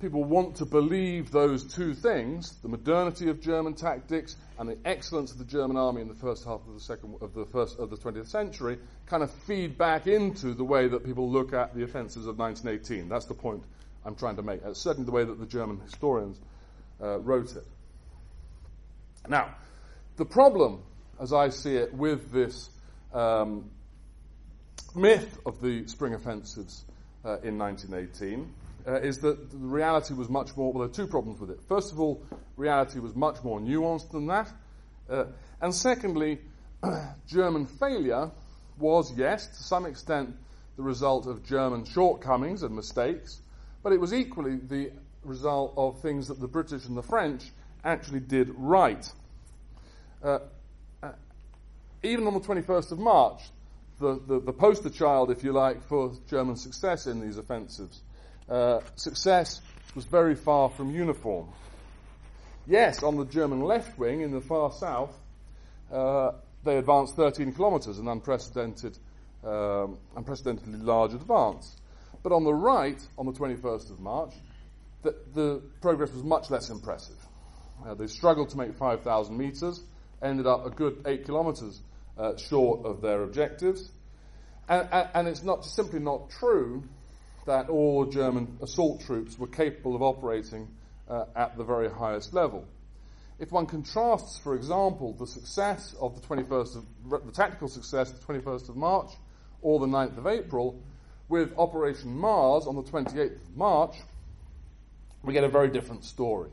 people 0.00 0.22
want 0.22 0.56
to 0.56 0.64
believe 0.64 1.30
those 1.30 1.64
two 1.74 1.92
things, 1.94 2.54
the 2.62 2.68
modernity 2.68 3.28
of 3.30 3.40
German 3.40 3.74
tactics 3.74 4.36
and 4.58 4.68
the 4.68 4.78
excellence 4.84 5.32
of 5.32 5.38
the 5.38 5.44
German 5.44 5.76
army 5.76 6.02
in 6.02 6.08
the 6.08 6.14
first 6.14 6.44
half 6.44 6.60
of 6.66 6.74
the 6.74 6.80
second 6.80 7.16
of 7.20 7.34
the 7.34 7.46
first 7.46 7.78
of 7.78 7.90
the 7.90 7.96
20th 7.96 8.28
century, 8.28 8.78
kind 9.06 9.22
of 9.22 9.30
feed 9.30 9.76
back 9.76 10.06
into 10.06 10.54
the 10.54 10.64
way 10.64 10.88
that 10.88 11.04
people 11.04 11.28
look 11.28 11.52
at 11.52 11.74
the 11.74 11.82
offensives 11.82 12.26
of 12.26 12.38
1918. 12.38 13.08
That's 13.08 13.26
the 13.26 13.34
point 13.34 13.64
I'm 14.04 14.14
trying 14.14 14.36
to 14.36 14.42
make. 14.42 14.62
That's 14.62 14.80
certainly 14.80 15.06
the 15.06 15.12
way 15.12 15.24
that 15.24 15.38
the 15.38 15.46
German 15.46 15.80
historians 15.80 16.38
uh, 17.02 17.18
wrote 17.20 17.54
it. 17.56 17.64
Now, 19.28 19.54
the 20.16 20.24
problem, 20.24 20.82
as 21.20 21.32
I 21.32 21.50
see 21.50 21.76
it, 21.76 21.92
with 21.92 22.32
this 22.32 22.70
um, 23.12 23.70
myth 24.94 25.38
of 25.44 25.60
the 25.60 25.86
spring 25.86 26.14
offensives 26.14 26.84
uh, 27.24 27.38
in 27.40 27.58
1918 27.58 28.52
uh, 28.86 29.00
is 29.00 29.18
that 29.18 29.50
the 29.50 29.56
reality 29.58 30.14
was 30.14 30.28
much 30.28 30.56
more, 30.56 30.72
well, 30.72 30.82
there 30.82 30.90
are 30.90 30.94
two 30.94 31.06
problems 31.06 31.40
with 31.40 31.50
it. 31.50 31.60
First 31.68 31.92
of 31.92 32.00
all, 32.00 32.22
reality 32.56 33.00
was 33.00 33.14
much 33.14 33.42
more 33.42 33.60
nuanced 33.60 34.10
than 34.10 34.26
that. 34.28 34.50
Uh, 35.08 35.24
and 35.60 35.74
secondly, 35.74 36.38
German 37.26 37.66
failure 37.66 38.30
was, 38.78 39.12
yes, 39.16 39.46
to 39.46 39.62
some 39.62 39.86
extent, 39.86 40.34
the 40.76 40.82
result 40.82 41.26
of 41.26 41.44
German 41.44 41.84
shortcomings 41.84 42.62
and 42.62 42.74
mistakes, 42.74 43.40
but 43.82 43.92
it 43.92 44.00
was 44.00 44.12
equally 44.12 44.56
the 44.56 44.90
result 45.24 45.74
of 45.76 46.00
things 46.00 46.28
that 46.28 46.40
the 46.40 46.48
British 46.48 46.86
and 46.86 46.96
the 46.96 47.02
French 47.02 47.44
actually 47.84 48.20
did 48.20 48.50
right. 48.56 49.10
Uh, 50.22 50.38
uh 51.02 51.12
even 52.02 52.26
on 52.26 52.34
the 52.34 52.40
21st 52.40 52.92
of 52.92 52.98
March, 52.98 53.40
the, 53.98 54.20
the, 54.26 54.40
the, 54.40 54.52
poster 54.52 54.90
child, 54.90 55.30
if 55.30 55.42
you 55.42 55.52
like, 55.52 55.82
for 55.82 56.12
German 56.30 56.56
success 56.56 57.06
in 57.06 57.20
these 57.20 57.36
offensives, 57.36 58.00
uh, 58.48 58.80
success 58.94 59.60
was 59.94 60.04
very 60.04 60.36
far 60.36 60.68
from 60.68 60.94
uniform. 60.94 61.48
Yes, 62.66 63.02
on 63.02 63.16
the 63.16 63.24
German 63.24 63.62
left 63.62 63.98
wing 63.98 64.20
in 64.20 64.30
the 64.30 64.40
far 64.40 64.70
south, 64.70 65.18
uh, 65.90 66.32
they 66.64 66.76
advanced 66.76 67.16
13 67.16 67.52
kilometres, 67.52 67.98
an 67.98 68.08
unprecedented, 68.08 68.96
um, 69.44 69.96
unprecedentedly 70.16 70.78
large 70.78 71.14
advance. 71.14 71.76
But 72.28 72.34
on 72.34 72.44
the 72.44 72.52
right, 72.52 73.00
on 73.16 73.24
the 73.24 73.32
21st 73.32 73.90
of 73.90 74.00
March, 74.00 74.34
the, 75.02 75.14
the 75.32 75.62
progress 75.80 76.12
was 76.12 76.22
much 76.22 76.50
less 76.50 76.68
impressive. 76.68 77.16
Uh, 77.82 77.94
they 77.94 78.06
struggled 78.06 78.50
to 78.50 78.58
make 78.58 78.76
5,000 78.76 79.34
metres, 79.34 79.82
ended 80.20 80.46
up 80.46 80.66
a 80.66 80.68
good 80.68 81.00
8 81.06 81.24
kilometres 81.24 81.80
uh, 82.18 82.36
short 82.36 82.84
of 82.84 83.00
their 83.00 83.22
objectives. 83.22 83.90
And, 84.68 84.86
and, 85.14 85.26
it's 85.26 85.42
not 85.42 85.64
simply 85.64 86.00
not 86.00 86.28
true 86.28 86.84
that 87.46 87.70
all 87.70 88.04
German 88.04 88.58
assault 88.60 89.00
troops 89.06 89.38
were 89.38 89.46
capable 89.46 89.96
of 89.96 90.02
operating 90.02 90.68
uh, 91.08 91.24
at 91.34 91.56
the 91.56 91.64
very 91.64 91.88
highest 91.88 92.34
level. 92.34 92.66
If 93.38 93.52
one 93.52 93.64
contrasts, 93.64 94.38
for 94.38 94.54
example, 94.54 95.14
the 95.14 95.26
success 95.26 95.94
of 95.98 96.20
the 96.20 96.26
21st 96.26 96.76
of, 96.76 97.24
the 97.24 97.32
tactical 97.32 97.68
success 97.68 98.12
of 98.12 98.20
the 98.20 98.34
21st 98.34 98.68
of 98.68 98.76
March 98.76 99.12
or 99.62 99.80
the 99.80 99.86
9th 99.86 100.18
of 100.18 100.26
April 100.26 100.82
with 101.28 101.52
Operation 101.58 102.16
Mars 102.16 102.66
on 102.66 102.76
the 102.76 102.82
28th 102.82 103.36
of 103.36 103.56
March, 103.56 103.96
we 105.22 105.32
get 105.32 105.44
a 105.44 105.48
very 105.48 105.68
different 105.68 106.04
story. 106.04 106.50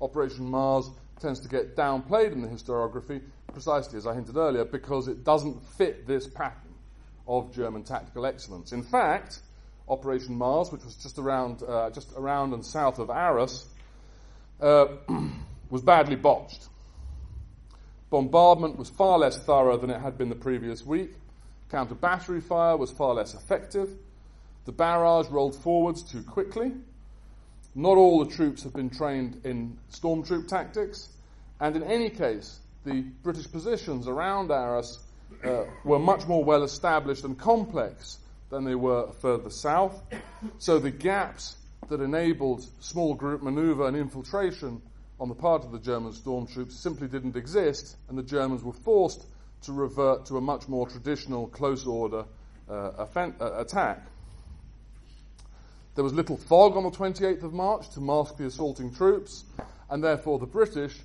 Operation 0.00 0.48
Mars 0.50 0.90
tends 1.20 1.40
to 1.40 1.48
get 1.48 1.76
downplayed 1.76 2.32
in 2.32 2.42
the 2.42 2.48
historiography, 2.48 3.22
precisely 3.52 3.98
as 3.98 4.06
I 4.06 4.14
hinted 4.14 4.36
earlier, 4.36 4.64
because 4.64 5.08
it 5.08 5.24
doesn't 5.24 5.64
fit 5.76 6.06
this 6.06 6.26
pattern 6.26 6.74
of 7.26 7.52
German 7.52 7.82
tactical 7.82 8.26
excellence. 8.26 8.72
In 8.72 8.82
fact, 8.82 9.40
Operation 9.88 10.36
Mars, 10.36 10.70
which 10.70 10.84
was 10.84 10.96
just 10.96 11.18
around, 11.18 11.62
uh, 11.62 11.90
just 11.90 12.12
around 12.16 12.52
and 12.52 12.64
south 12.64 12.98
of 12.98 13.10
Arras, 13.10 13.66
uh, 14.60 14.86
was 15.70 15.82
badly 15.82 16.16
botched. 16.16 16.68
Bombardment 18.10 18.78
was 18.78 18.88
far 18.88 19.18
less 19.18 19.38
thorough 19.38 19.76
than 19.76 19.90
it 19.90 20.00
had 20.00 20.16
been 20.16 20.28
the 20.28 20.34
previous 20.34 20.84
week. 20.84 21.12
Counter 21.70 21.94
battery 21.94 22.40
fire 22.40 22.76
was 22.76 22.90
far 22.90 23.14
less 23.14 23.34
effective. 23.34 23.90
The 24.68 24.72
barrage 24.72 25.28
rolled 25.28 25.54
forwards 25.54 26.02
too 26.02 26.22
quickly. 26.22 26.72
Not 27.74 27.96
all 27.96 28.22
the 28.22 28.30
troops 28.30 28.64
have 28.64 28.74
been 28.74 28.90
trained 28.90 29.40
in 29.44 29.78
stormtroop 29.90 30.46
tactics, 30.46 31.08
and 31.58 31.74
in 31.74 31.82
any 31.82 32.10
case, 32.10 32.60
the 32.84 33.00
British 33.22 33.50
positions 33.50 34.06
around 34.06 34.50
Arras 34.50 34.98
uh, 35.42 35.64
were 35.84 35.98
much 35.98 36.26
more 36.26 36.44
well 36.44 36.64
established 36.64 37.24
and 37.24 37.38
complex 37.38 38.18
than 38.50 38.64
they 38.64 38.74
were 38.74 39.10
further 39.22 39.48
south. 39.48 40.02
So 40.58 40.78
the 40.78 40.90
gaps 40.90 41.56
that 41.88 42.02
enabled 42.02 42.66
small 42.80 43.14
group 43.14 43.42
maneuver 43.42 43.88
and 43.88 43.96
infiltration 43.96 44.82
on 45.18 45.30
the 45.30 45.34
part 45.34 45.64
of 45.64 45.72
the 45.72 45.78
German 45.78 46.12
stormtroops 46.12 46.72
simply 46.72 47.08
didn't 47.08 47.36
exist, 47.36 47.96
and 48.10 48.18
the 48.18 48.22
Germans 48.22 48.62
were 48.62 48.74
forced 48.74 49.24
to 49.62 49.72
revert 49.72 50.26
to 50.26 50.36
a 50.36 50.42
much 50.42 50.68
more 50.68 50.86
traditional 50.86 51.46
close 51.46 51.86
order 51.86 52.26
uh, 52.68 53.06
uh, 53.16 53.28
attack. 53.56 54.04
There 55.98 56.04
was 56.04 56.14
little 56.14 56.36
fog 56.36 56.76
on 56.76 56.84
the 56.84 56.92
28th 56.92 57.42
of 57.42 57.52
March 57.52 57.90
to 57.94 58.00
mask 58.00 58.36
the 58.36 58.46
assaulting 58.46 58.94
troops, 58.94 59.42
and 59.90 60.04
therefore 60.04 60.38
the 60.38 60.46
British, 60.46 60.96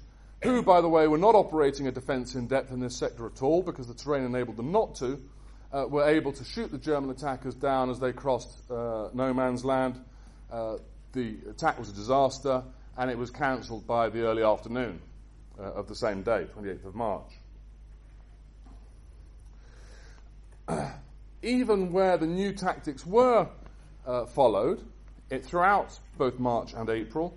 who, 0.43 0.61
by 0.61 0.81
the 0.81 0.87
way, 0.87 1.07
were 1.07 1.17
not 1.17 1.33
operating 1.33 1.87
a 1.87 1.91
defence 1.91 2.35
in 2.35 2.45
depth 2.45 2.71
in 2.71 2.79
this 2.79 2.95
sector 2.95 3.25
at 3.25 3.41
all 3.41 3.63
because 3.63 3.87
the 3.87 3.95
terrain 3.95 4.23
enabled 4.23 4.55
them 4.55 4.71
not 4.71 4.93
to, 4.97 5.19
uh, 5.71 5.87
were 5.89 6.07
able 6.07 6.31
to 6.33 6.43
shoot 6.43 6.71
the 6.71 6.77
German 6.77 7.09
attackers 7.09 7.55
down 7.55 7.89
as 7.89 7.99
they 7.99 8.13
crossed 8.13 8.69
uh, 8.69 9.09
no 9.15 9.33
man's 9.33 9.65
land. 9.65 9.99
Uh, 10.51 10.77
the 11.13 11.37
attack 11.49 11.79
was 11.79 11.89
a 11.89 11.93
disaster, 11.93 12.63
and 12.95 13.09
it 13.09 13.17
was 13.17 13.31
cancelled 13.31 13.87
by 13.87 14.09
the 14.09 14.21
early 14.21 14.43
afternoon 14.43 15.01
uh, 15.59 15.63
of 15.73 15.87
the 15.87 15.95
same 15.95 16.21
day, 16.21 16.45
28th 16.55 16.85
of 16.85 16.93
March. 16.93 17.31
Even 21.41 21.91
where 21.91 22.15
the 22.15 22.27
new 22.27 22.53
tactics 22.53 23.03
were 23.07 23.49
uh, 24.05 24.25
followed, 24.25 24.83
it, 25.29 25.45
throughout 25.45 25.97
both 26.17 26.39
March 26.39 26.73
and 26.73 26.89
April, 26.89 27.35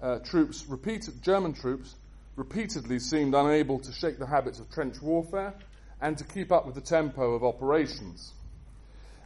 uh, 0.00 0.18
troops, 0.18 0.66
repeated, 0.68 1.22
German 1.22 1.52
troops, 1.52 1.94
repeatedly 2.36 2.98
seemed 2.98 3.34
unable 3.34 3.78
to 3.80 3.92
shake 3.92 4.18
the 4.18 4.26
habits 4.26 4.60
of 4.60 4.70
trench 4.70 5.00
warfare 5.02 5.54
and 6.00 6.16
to 6.18 6.24
keep 6.24 6.52
up 6.52 6.66
with 6.66 6.74
the 6.74 6.80
tempo 6.80 7.34
of 7.34 7.42
operations. 7.42 8.32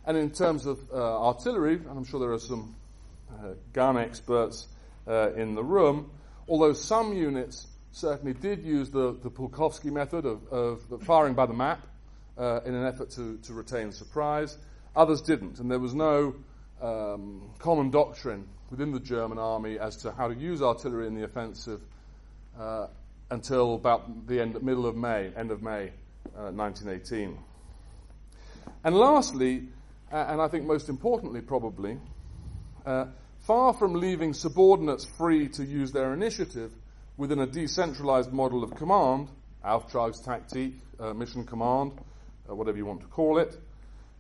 And 0.07 0.17
in 0.17 0.31
terms 0.31 0.67
of 0.67 0.81
uh, 0.93 0.97
artillery, 0.97 1.75
and 1.75 1.91
I'm 1.91 2.05
sure 2.05 2.19
there 2.19 2.33
are 2.33 2.39
some 2.39 2.75
uh, 3.31 3.55
gun 3.73 3.99
experts 3.99 4.67
uh, 5.07 5.33
in 5.35 5.55
the 5.55 5.63
room, 5.63 6.11
although 6.49 6.73
some 6.73 7.13
units 7.13 7.67
certainly 7.93 8.33
did 8.33 8.63
use 8.63 8.91
the, 8.91 9.17
the 9.23 9.31
Pulkowski 9.31 9.93
method 9.93 10.25
of, 10.25 10.49
of 10.49 11.03
firing 11.03 11.35
by 11.35 11.47
the 11.47 11.53
map 11.53 11.87
uh, 12.39 12.61
in 12.65 12.75
an 12.75 12.87
effort 12.87 13.11
to, 13.11 13.37
to 13.39 13.53
retain 13.53 13.93
surprise, 13.93 14.57
others 14.97 15.21
didn't. 15.21 15.61
And 15.61 15.71
there 15.71 15.79
was 15.79 15.95
no 15.95 16.35
um, 16.83 17.51
common 17.59 17.91
doctrine 17.91 18.47
within 18.71 18.93
the 18.93 19.01
German 19.01 19.39
army 19.39 19.79
as 19.79 19.97
to 19.99 20.13
how 20.13 20.29
to 20.29 20.35
use 20.35 20.61
artillery 20.61 21.07
in 21.07 21.15
the 21.15 21.25
offensive 21.25 21.81
uh, 22.59 22.87
until 23.31 23.75
about 23.75 24.27
the 24.27 24.41
end, 24.41 24.63
middle 24.63 24.87
of 24.87 24.97
May, 24.97 25.31
end 25.37 25.51
of 25.51 25.63
May 25.63 25.93
1918. 26.35 27.29
Uh, 27.29 28.71
and 28.85 28.97
lastly, 28.97 29.69
and 30.11 30.41
I 30.41 30.49
think 30.49 30.67
most 30.67 30.89
importantly 30.89 31.41
probably, 31.41 31.99
uh, 32.85 33.07
far 33.41 33.73
from 33.73 33.95
leaving 33.95 34.35
subordinates 34.35 35.05
free 35.05 35.49
to 35.49 35.65
use 35.65 35.93
their 35.93 36.13
initiative 36.13 36.73
within 37.17 37.41
a 37.41 37.47
decentralized 37.47 38.33
model 38.33 38.63
of 38.65 38.75
command, 38.75 39.29
Auftragstaktik, 39.65 40.75
uh, 40.99 41.15
mission 41.15 41.45
command, 41.45 41.93
uh, 42.49 42.55
whatever 42.55 42.77
you 42.77 42.87
want 42.87 43.01
to 43.01 43.07
call 43.07 43.39
it, 43.39 43.59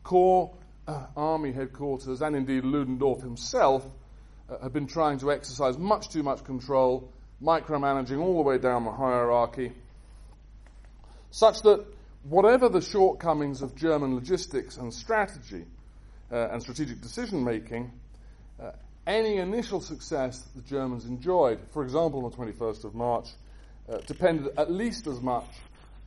Corps, 0.03 0.51
uh, 0.87 1.07
army 1.16 1.53
headquarters, 1.53 2.23
and 2.23 2.37
indeed 2.37 2.64
Ludendorff 2.64 3.21
himself 3.23 3.85
had 4.61 4.73
been 4.73 4.87
trying 4.87 5.18
to 5.18 5.33
exercise 5.33 5.79
much 5.79 6.11
too 6.11 6.23
much 6.23 6.45
control, 6.45 7.11
micromanaging 7.42 8.21
all 8.21 8.37
the 8.37 8.42
way 8.42 8.59
down 8.59 8.85
the 8.85 8.92
hierarchy, 8.92 9.73
such 11.31 11.62
that 11.62 11.85
whatever 12.25 12.68
the 12.68 12.81
shortcomings 12.81 13.62
of 13.62 13.75
German 13.75 14.14
logistics 14.14 14.77
and 14.77 14.92
strategy 14.92 15.64
uh, 16.31 16.49
and 16.51 16.62
strategic 16.62 17.01
decision 17.01 17.42
making, 17.45 17.90
uh, 18.62 18.71
any 19.07 19.38
initial 19.38 19.81
success 19.81 20.40
that 20.40 20.62
the 20.62 20.68
Germans 20.68 21.07
enjoyed, 21.07 21.59
for 21.73 21.83
example 21.83 22.25
on 22.25 22.31
the 22.31 22.37
21st 22.37 22.85
of 22.85 22.95
March, 22.95 23.29
uh, 23.88 23.99
depended 24.07 24.53
at 24.57 24.71
least 24.71 25.07
as 25.07 25.21
much 25.21 25.47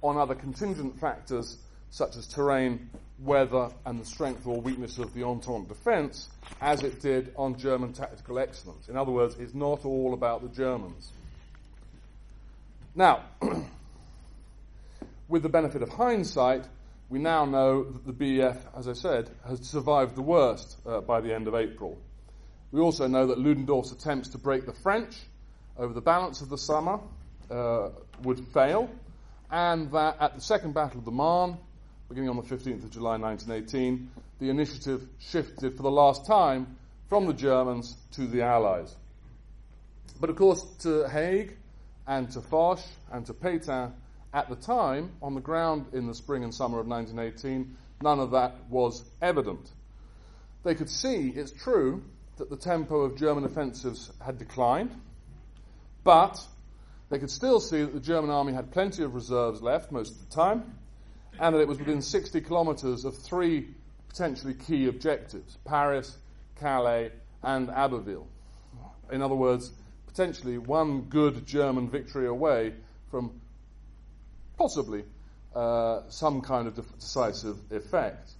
on 0.01 0.17
other 0.17 0.35
contingent 0.35 0.97
factors 0.99 1.57
such 1.95 2.17
as 2.17 2.27
terrain, 2.27 2.89
weather, 3.19 3.69
and 3.85 4.01
the 4.01 4.05
strength 4.05 4.45
or 4.45 4.59
weakness 4.59 4.97
of 4.97 5.13
the 5.13 5.23
Entente 5.23 5.69
defence 5.69 6.27
as 6.59 6.83
it 6.83 7.01
did 7.01 7.31
on 7.37 7.57
German 7.57 7.93
tactical 7.93 8.37
excellence. 8.37 8.89
In 8.89 8.97
other 8.97 9.13
words, 9.13 9.37
it's 9.39 9.53
not 9.53 9.85
all 9.85 10.13
about 10.13 10.41
the 10.41 10.49
Germans. 10.49 11.13
Now, 12.95 13.23
with 15.29 15.41
the 15.41 15.47
benefit 15.47 15.81
of 15.83 15.87
hindsight, 15.87 16.65
we 17.07 17.17
now 17.17 17.45
know 17.45 17.85
that 17.85 18.05
the 18.05 18.11
BEF, 18.11 18.57
as 18.75 18.89
I 18.89 18.93
said, 18.93 19.29
has 19.47 19.65
survived 19.65 20.15
the 20.15 20.21
worst 20.21 20.75
uh, 20.85 20.99
by 20.99 21.21
the 21.21 21.33
end 21.33 21.47
of 21.47 21.55
April. 21.55 21.97
We 22.73 22.81
also 22.81 23.07
know 23.07 23.27
that 23.27 23.39
Ludendorff's 23.39 23.93
attempts 23.93 24.27
to 24.29 24.37
break 24.37 24.65
the 24.65 24.73
French 24.73 25.15
over 25.77 25.93
the 25.93 26.01
balance 26.01 26.41
of 26.41 26.49
the 26.49 26.57
summer 26.57 26.99
uh, 27.49 27.91
would 28.23 28.45
fail, 28.49 28.89
and 29.49 29.89
that 29.93 30.17
at 30.19 30.35
the 30.35 30.41
Second 30.41 30.73
Battle 30.73 30.99
of 30.99 31.05
the 31.05 31.11
Marne, 31.11 31.57
beginning 32.09 32.29
on 32.29 32.37
the 32.37 32.43
15th 32.43 32.83
of 32.83 32.91
July 32.91 33.17
1918, 33.17 34.09
the 34.39 34.49
initiative 34.49 35.07
shifted 35.19 35.75
for 35.75 35.83
the 35.83 35.91
last 35.91 36.25
time 36.25 36.77
from 37.09 37.25
the 37.25 37.33
Germans 37.33 37.97
to 38.11 38.27
the 38.27 38.43
Allies. 38.43 38.95
But 40.19 40.29
of 40.29 40.35
course, 40.35 40.63
to 40.81 41.09
Haig 41.09 41.57
and 42.07 42.29
to 42.31 42.41
Foch 42.41 42.79
and 43.11 43.25
to 43.25 43.33
Pétain, 43.33 43.91
at 44.33 44.49
the 44.49 44.55
time, 44.55 45.11
on 45.21 45.33
the 45.33 45.41
ground 45.41 45.87
in 45.93 46.07
the 46.07 46.13
spring 46.13 46.43
and 46.43 46.53
summer 46.53 46.79
of 46.79 46.87
1918, 46.87 47.75
none 48.01 48.19
of 48.19 48.31
that 48.31 48.69
was 48.69 49.03
evident. 49.21 49.71
They 50.63 50.75
could 50.75 50.89
see, 50.89 51.29
it's 51.29 51.51
true, 51.51 52.03
that 52.37 52.49
the 52.49 52.57
tempo 52.57 53.01
of 53.01 53.17
German 53.17 53.45
offensives 53.45 54.11
had 54.23 54.37
declined, 54.37 54.91
but 56.03 56.39
they 57.09 57.17
could 57.17 57.31
still 57.31 57.59
see 57.59 57.81
that 57.81 57.93
the 57.93 57.99
German 57.99 58.29
army 58.29 58.53
had 58.53 58.71
plenty 58.71 59.03
of 59.03 59.15
reserves 59.15 59.61
left 59.61 59.91
most 59.91 60.11
of 60.11 60.29
the 60.29 60.35
time, 60.35 60.75
and 61.39 61.55
that 61.55 61.59
it 61.59 61.67
was 61.67 61.79
within 61.79 62.01
60 62.01 62.41
kilometres 62.41 63.05
of 63.05 63.17
three 63.17 63.67
potentially 64.07 64.53
key 64.53 64.87
objectives 64.87 65.57
Paris, 65.65 66.17
Calais, 66.59 67.11
and 67.43 67.69
Abbeville. 67.69 68.27
In 69.11 69.21
other 69.21 69.35
words, 69.35 69.71
potentially 70.07 70.57
one 70.57 71.01
good 71.01 71.45
German 71.45 71.89
victory 71.89 72.27
away 72.27 72.73
from 73.11 73.41
possibly 74.57 75.03
uh, 75.55 76.01
some 76.09 76.41
kind 76.41 76.67
of 76.67 76.75
decisive 76.75 77.57
effect. 77.71 78.31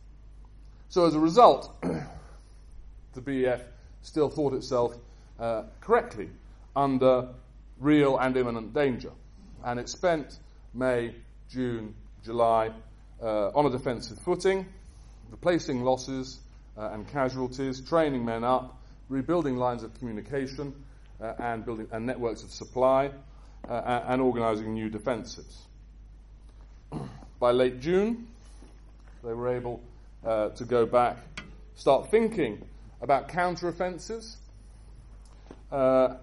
So, 0.89 1.05
as 1.05 1.15
a 1.15 1.19
result, 1.19 1.75
the 3.13 3.21
BEF 3.21 3.61
still 4.01 4.29
thought 4.29 4.53
itself 4.53 4.95
uh, 5.39 5.63
correctly 5.81 6.29
under 6.75 7.29
real 7.79 8.17
and 8.17 8.37
imminent 8.37 8.73
danger. 8.73 9.11
And 9.63 9.79
it 9.79 9.89
spent 9.89 10.39
May, 10.73 11.15
June, 11.49 11.95
July 12.23 12.71
uh, 13.21 13.49
on 13.49 13.65
a 13.65 13.69
defensive 13.69 14.19
footing, 14.19 14.65
replacing 15.31 15.83
losses 15.83 16.39
uh, 16.77 16.89
and 16.93 17.07
casualties, 17.07 17.81
training 17.81 18.25
men 18.25 18.43
up, 18.43 18.77
rebuilding 19.09 19.57
lines 19.57 19.83
of 19.83 19.93
communication 19.99 20.73
uh, 21.21 21.33
and 21.39 21.65
building 21.65 21.87
and 21.91 22.05
networks 22.05 22.43
of 22.43 22.51
supply, 22.51 23.11
uh, 23.69 24.01
and 24.07 24.21
organizing 24.21 24.73
new 24.73 24.89
defenses. 24.89 25.63
By 27.39 27.51
late 27.51 27.79
June, 27.79 28.27
they 29.23 29.33
were 29.33 29.55
able 29.55 29.81
uh, 30.25 30.49
to 30.49 30.65
go 30.65 30.85
back, 30.85 31.17
start 31.75 32.11
thinking 32.11 32.65
about 33.01 33.29
counteroffensives, 33.29 34.35
uh, 35.71 36.15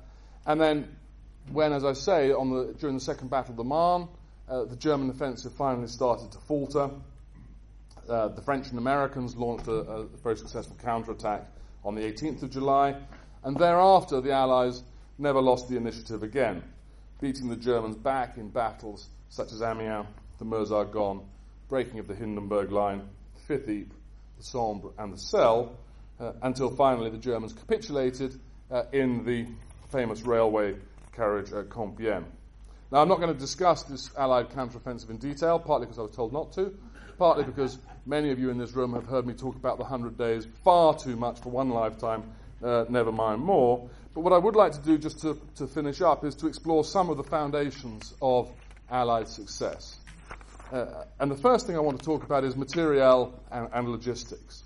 and 0.47 0.61
then 0.61 0.97
when, 1.51 1.73
as 1.73 1.85
I 1.85 1.93
say, 1.93 2.33
on 2.33 2.51
the, 2.51 2.75
during 2.79 2.97
the 2.97 3.01
Second 3.01 3.29
Battle 3.29 3.53
of 3.53 3.57
the 3.57 3.65
Marne, 3.65 4.09
uh, 4.53 4.65
the 4.65 4.77
German 4.77 5.09
offensive 5.09 5.53
finally 5.55 5.89
started 5.89 6.31
to 6.33 6.39
falter. 6.39 6.91
Uh, 8.09 8.29
the 8.29 8.43
French 8.43 8.69
and 8.69 8.79
Americans 8.79 9.35
launched 9.35 9.67
a, 9.67 9.73
a 9.73 10.05
very 10.23 10.37
successful 10.37 10.77
counterattack 10.83 11.47
on 11.85 11.95
the 11.95 12.03
18th 12.03 12.43
of 12.43 12.51
July, 12.51 12.95
and 13.45 13.57
thereafter 13.57 14.21
the 14.21 14.33
Allies 14.33 14.83
never 15.17 15.41
lost 15.41 15.71
the 15.71 15.77
initiative 15.77 16.23
again, 16.23 16.63
beating 17.21 17.49
the 17.49 17.57
Germans 17.57 17.97
back 17.97 18.37
in 18.37 18.51
battles 18.51 19.09
such 19.31 19.53
as 19.53 19.63
Amiens, 19.63 20.07
the 20.39 20.45
Meuse-Argonne, 20.45 21.23
breaking 21.69 21.99
of 21.99 22.07
the 22.07 22.15
Hindenburg 22.15 22.71
Line, 22.71 23.09
Fifth 23.47 23.69
Ypres, 23.69 23.97
the 24.37 24.45
Sambre, 24.45 24.91
and 24.99 25.15
the 25.15 25.19
Selle, 25.19 25.75
uh, 26.21 26.33
until 26.43 26.71
finally 26.77 27.09
the 27.09 27.17
Germans 27.17 27.55
capitulated 27.55 28.39
uh, 28.71 28.83
in 28.93 29.25
the 29.25 29.47
famous 29.91 30.21
railway 30.23 30.75
carriage 31.13 31.53
at 31.53 31.71
Compiègne. 31.71 32.27
Now, 32.93 33.01
I'm 33.01 33.09
not 33.09 33.21
going 33.21 33.33
to 33.33 33.41
discuss 33.41 33.85
this 33.85 34.11
Allied 34.19 34.51
counteroffensive 34.51 35.09
in 35.09 35.17
detail, 35.17 35.59
partly 35.59 35.87
because 35.87 35.99
I 35.99 36.03
was 36.03 36.15
told 36.15 36.31
not 36.31 36.53
to, 36.53 36.77
partly 37.17 37.43
because 37.43 37.79
many 38.05 38.31
of 38.31 38.39
you 38.39 38.51
in 38.51 38.59
this 38.59 38.73
room 38.73 38.93
have 38.93 39.07
heard 39.07 39.27
me 39.27 39.33
talk 39.33 39.57
about 39.57 39.79
the 39.79 39.85
Hundred 39.85 40.19
Days 40.19 40.47
far 40.63 40.95
too 40.95 41.17
much 41.17 41.41
for 41.41 41.49
one 41.49 41.71
lifetime, 41.71 42.23
uh, 42.63 42.85
never 42.91 43.11
mind 43.11 43.41
more. 43.41 43.89
But 44.13 44.21
what 44.21 44.35
I 44.35 44.39
would 44.39 44.57
like 44.57 44.73
to 44.73 44.81
do, 44.81 44.99
just 44.99 45.21
to, 45.23 45.41
to 45.57 45.67
finish 45.67 46.03
up, 46.03 46.23
is 46.23 46.35
to 46.35 46.49
explore 46.49 46.85
some 46.85 47.09
of 47.09 47.17
the 47.17 47.25
foundations 47.25 48.13
of 48.21 48.51
Allied 48.91 49.27
success. 49.27 49.97
Uh, 50.71 51.05
and 51.19 51.31
the 51.31 51.37
first 51.37 51.67
thing 51.67 51.77
I 51.77 51.81
want 51.81 51.99
to 51.99 52.05
talk 52.05 52.25
about 52.25 52.45
is 52.45 52.57
materiel 52.57 53.41
and, 53.51 53.71
and 53.73 53.89
logistics. 53.89 54.65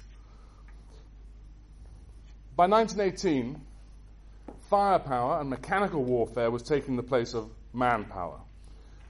By 2.57 2.67
1918, 2.67 3.61
firepower 4.69 5.41
and 5.41 5.49
mechanical 5.49 6.03
warfare 6.03 6.51
was 6.51 6.65
taking 6.65 6.97
the 6.97 7.05
place 7.05 7.33
of 7.33 7.51
manpower. 7.77 8.41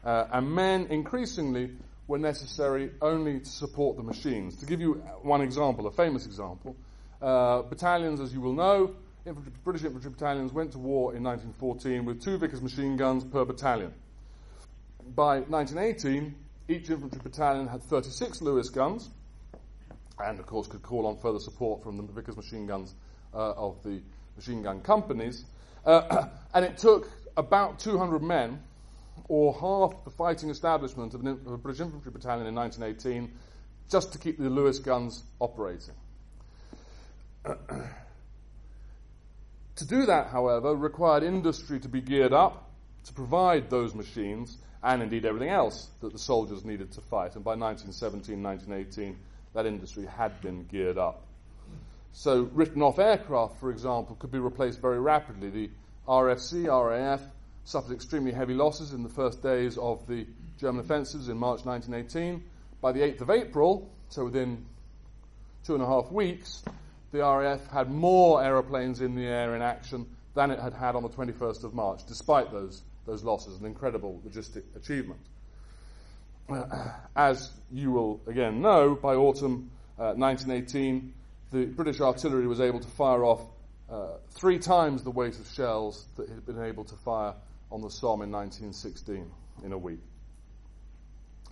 Uh, 0.05 0.27
and 0.33 0.51
men 0.53 0.87
increasingly 0.91 1.71
were 2.07 2.19
necessary 2.19 2.91
only 3.01 3.41
to 3.41 3.49
support 3.49 3.97
the 3.97 4.03
machines. 4.03 4.57
To 4.57 4.67
give 4.67 4.81
you 4.81 4.95
one 5.23 5.41
example, 5.41 5.87
a 5.87 5.91
famous 5.91 6.27
example, 6.27 6.77
uh, 7.21 7.63
battalions, 7.63 8.21
as 8.21 8.33
you 8.33 8.41
will 8.41 8.53
know, 8.53 8.95
infantry, 9.25 9.53
British 9.65 9.85
infantry 9.85 10.11
battalions 10.11 10.53
went 10.53 10.73
to 10.73 10.79
war 10.79 11.15
in 11.15 11.23
1914 11.25 12.05
with 12.05 12.23
two 12.23 12.39
Vickers 12.39 12.63
machine 12.63 12.97
guns 12.97 13.25
per 13.25 13.45
battalion. 13.45 13.93
By 15.15 15.41
1918, 15.41 16.35
each 16.69 16.91
infantry 16.91 17.21
battalion 17.23 17.67
had 17.67 17.83
36 17.83 18.43
Lewis 18.43 18.69
guns, 18.69 19.09
and 20.19 20.39
of 20.39 20.47
course 20.47 20.67
could 20.67 20.83
call 20.83 21.07
on 21.07 21.17
further 21.19 21.39
support 21.39 21.83
from 21.83 21.97
the 21.97 22.03
Vickers 22.05 22.37
machine 22.37 22.67
guns 22.67 22.95
uh, 23.35 23.53
of 23.53 23.83
the 23.83 24.01
machine 24.37 24.63
gun 24.63 24.81
companies. 24.81 25.45
Uh, 25.85 26.27
and 26.55 26.65
it 26.65 26.79
took 26.79 27.09
about 27.37 27.79
200 27.79 28.23
men, 28.23 28.63
or 29.29 29.53
half 29.55 30.05
the 30.05 30.11
fighting 30.11 30.51
establishment 30.51 31.15
of, 31.15 31.25
of 31.25 31.53
a 31.53 31.59
British 31.59 31.81
infantry 31.81 32.13
battalion 32.13 32.47
in 32.47 32.55
1918, 32.55 33.33
just 33.91 34.13
to 34.13 34.19
keep 34.19 34.39
the 34.39 34.51
Lewis 34.51 34.79
guns 34.79 35.23
operating. 35.41 35.95
to 39.77 39.85
do 39.87 40.07
that, 40.07 40.29
however, 40.29 40.75
required 40.75 41.23
industry 41.23 41.79
to 41.81 41.89
be 41.89 42.01
geared 42.01 42.33
up 42.33 42.71
to 43.05 43.13
provide 43.13 43.71
those 43.71 43.95
machines 43.95 44.59
and 44.83 45.03
indeed 45.03 45.25
everything 45.25 45.49
else 45.49 45.89
that 46.01 46.13
the 46.13 46.19
soldiers 46.19 46.65
needed 46.65 46.93
to 46.93 47.01
fight. 47.01 47.35
And 47.35 47.45
by 47.45 47.55
1917, 47.55 48.43
1918, 48.43 49.17
that 49.55 49.67
industry 49.67 50.07
had 50.07 50.41
been 50.41 50.65
geared 50.67 50.99
up. 50.99 51.23
So, 52.13 52.49
written 52.53 52.83
off 52.83 52.99
aircraft, 52.99 53.59
for 53.61 53.71
example, 53.71 54.17
could 54.19 54.33
be 54.33 54.39
replaced 54.39 54.81
very 54.81 54.99
rapidly. 54.99 55.51
The 55.51 55.71
RFC, 56.09 56.67
RAF, 56.67 57.21
suffered 57.65 57.93
extremely 57.93 58.33
heavy 58.33 58.55
losses 58.55 58.93
in 58.93 59.03
the 59.03 59.09
first 59.09 59.43
days 59.43 59.77
of 59.77 60.07
the 60.07 60.27
German 60.59 60.85
offensives 60.85 61.29
in 61.29 61.37
March 61.37 61.65
1918. 61.65 62.43
By 62.81 62.93
the 62.93 63.01
8th 63.01 63.21
of 63.23 63.31
April, 63.31 63.91
so 64.09 64.25
within 64.25 64.65
two 65.65 65.75
and 65.75 65.83
a 65.83 65.87
half 65.87 66.13
weeks, 66.13 66.63
the 67.13 67.19
RAF 67.19 67.67
had 67.69 67.91
more 67.91 68.43
aeroplanes 68.43 69.01
in 69.01 69.15
the 69.15 69.27
air 69.27 69.57
in 69.57 69.63
action 69.63 70.07
than 70.35 70.51
it 70.51 70.61
had 70.61 70.75
had 70.75 70.95
on 70.95 71.03
the 71.03 71.09
21st 71.09 71.65
of 71.65 71.75
March, 71.75 72.01
despite 72.07 72.53
those, 72.53 72.83
those 73.07 73.25
losses, 73.25 73.59
an 73.59 73.67
incredible 73.67 74.21
logistic 74.27 74.63
achievement. 74.77 75.21
As 77.17 77.51
you 77.73 77.91
will 77.91 78.21
again 78.29 78.61
know, 78.61 78.95
by 78.95 79.15
autumn 79.17 79.71
uh, 79.99 80.13
1918, 80.15 81.13
the 81.51 81.65
British 81.65 82.01
artillery 82.01 82.47
was 82.47 82.61
able 82.61 82.79
to 82.79 82.89
fire 82.89 83.25
off 83.25 83.41
uh, 83.91 84.19
three 84.31 84.59
times 84.59 85.03
the 85.03 85.11
weight 85.11 85.39
of 85.39 85.47
shells 85.49 86.07
that 86.17 86.29
had 86.29 86.45
been 86.45 86.63
able 86.63 86.85
to 86.85 86.95
fire 86.97 87.35
on 87.71 87.81
the 87.83 87.91
Somme 87.91 88.23
in 88.23 88.31
1916 88.31 89.31
in 89.65 89.73
a 89.73 89.79
week. 89.79 90.01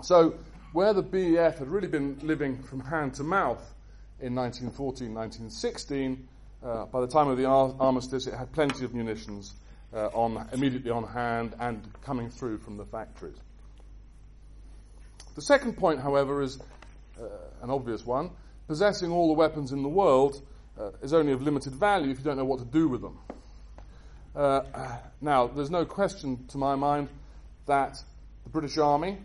So, 0.02 0.34
where 0.72 0.92
the 0.92 1.02
BEF 1.02 1.58
had 1.58 1.68
really 1.68 1.86
been 1.86 2.18
living 2.22 2.62
from 2.62 2.80
hand 2.80 3.14
to 3.14 3.22
mouth 3.22 3.62
in 4.20 4.34
1914, 4.34 5.14
1916, 5.14 6.28
uh, 6.64 6.86
by 6.86 7.00
the 7.00 7.06
time 7.06 7.28
of 7.28 7.36
the 7.36 7.44
ar- 7.44 7.74
armistice, 7.78 8.26
it 8.26 8.34
had 8.34 8.52
plenty 8.52 8.84
of 8.84 8.94
munitions 8.94 9.54
uh, 9.92 10.06
on, 10.08 10.48
immediately 10.52 10.90
on 10.90 11.04
hand 11.04 11.54
and 11.60 11.88
coming 12.02 12.30
through 12.30 12.58
from 12.58 12.76
the 12.76 12.84
factories. 12.84 13.36
The 15.36 15.42
second 15.42 15.76
point, 15.76 16.00
however, 16.00 16.42
is 16.42 16.58
uh, 17.20 17.26
an 17.62 17.70
obvious 17.70 18.04
one 18.04 18.30
possessing 18.66 19.10
all 19.10 19.28
the 19.28 19.34
weapons 19.34 19.72
in 19.72 19.82
the 19.82 19.88
world 19.88 20.40
uh, 20.78 20.90
is 21.02 21.12
only 21.12 21.32
of 21.32 21.42
limited 21.42 21.74
value 21.74 22.10
if 22.10 22.18
you 22.18 22.24
don't 22.24 22.36
know 22.36 22.44
what 22.44 22.58
to 22.58 22.64
do 22.64 22.88
with 22.88 23.02
them. 23.02 23.18
Uh, 24.34 24.62
now, 25.20 25.46
there's 25.46 25.70
no 25.70 25.84
question 25.84 26.46
to 26.48 26.58
my 26.58 26.74
mind 26.74 27.08
that 27.66 27.96
the 28.42 28.50
British 28.50 28.76
Army, 28.78 29.18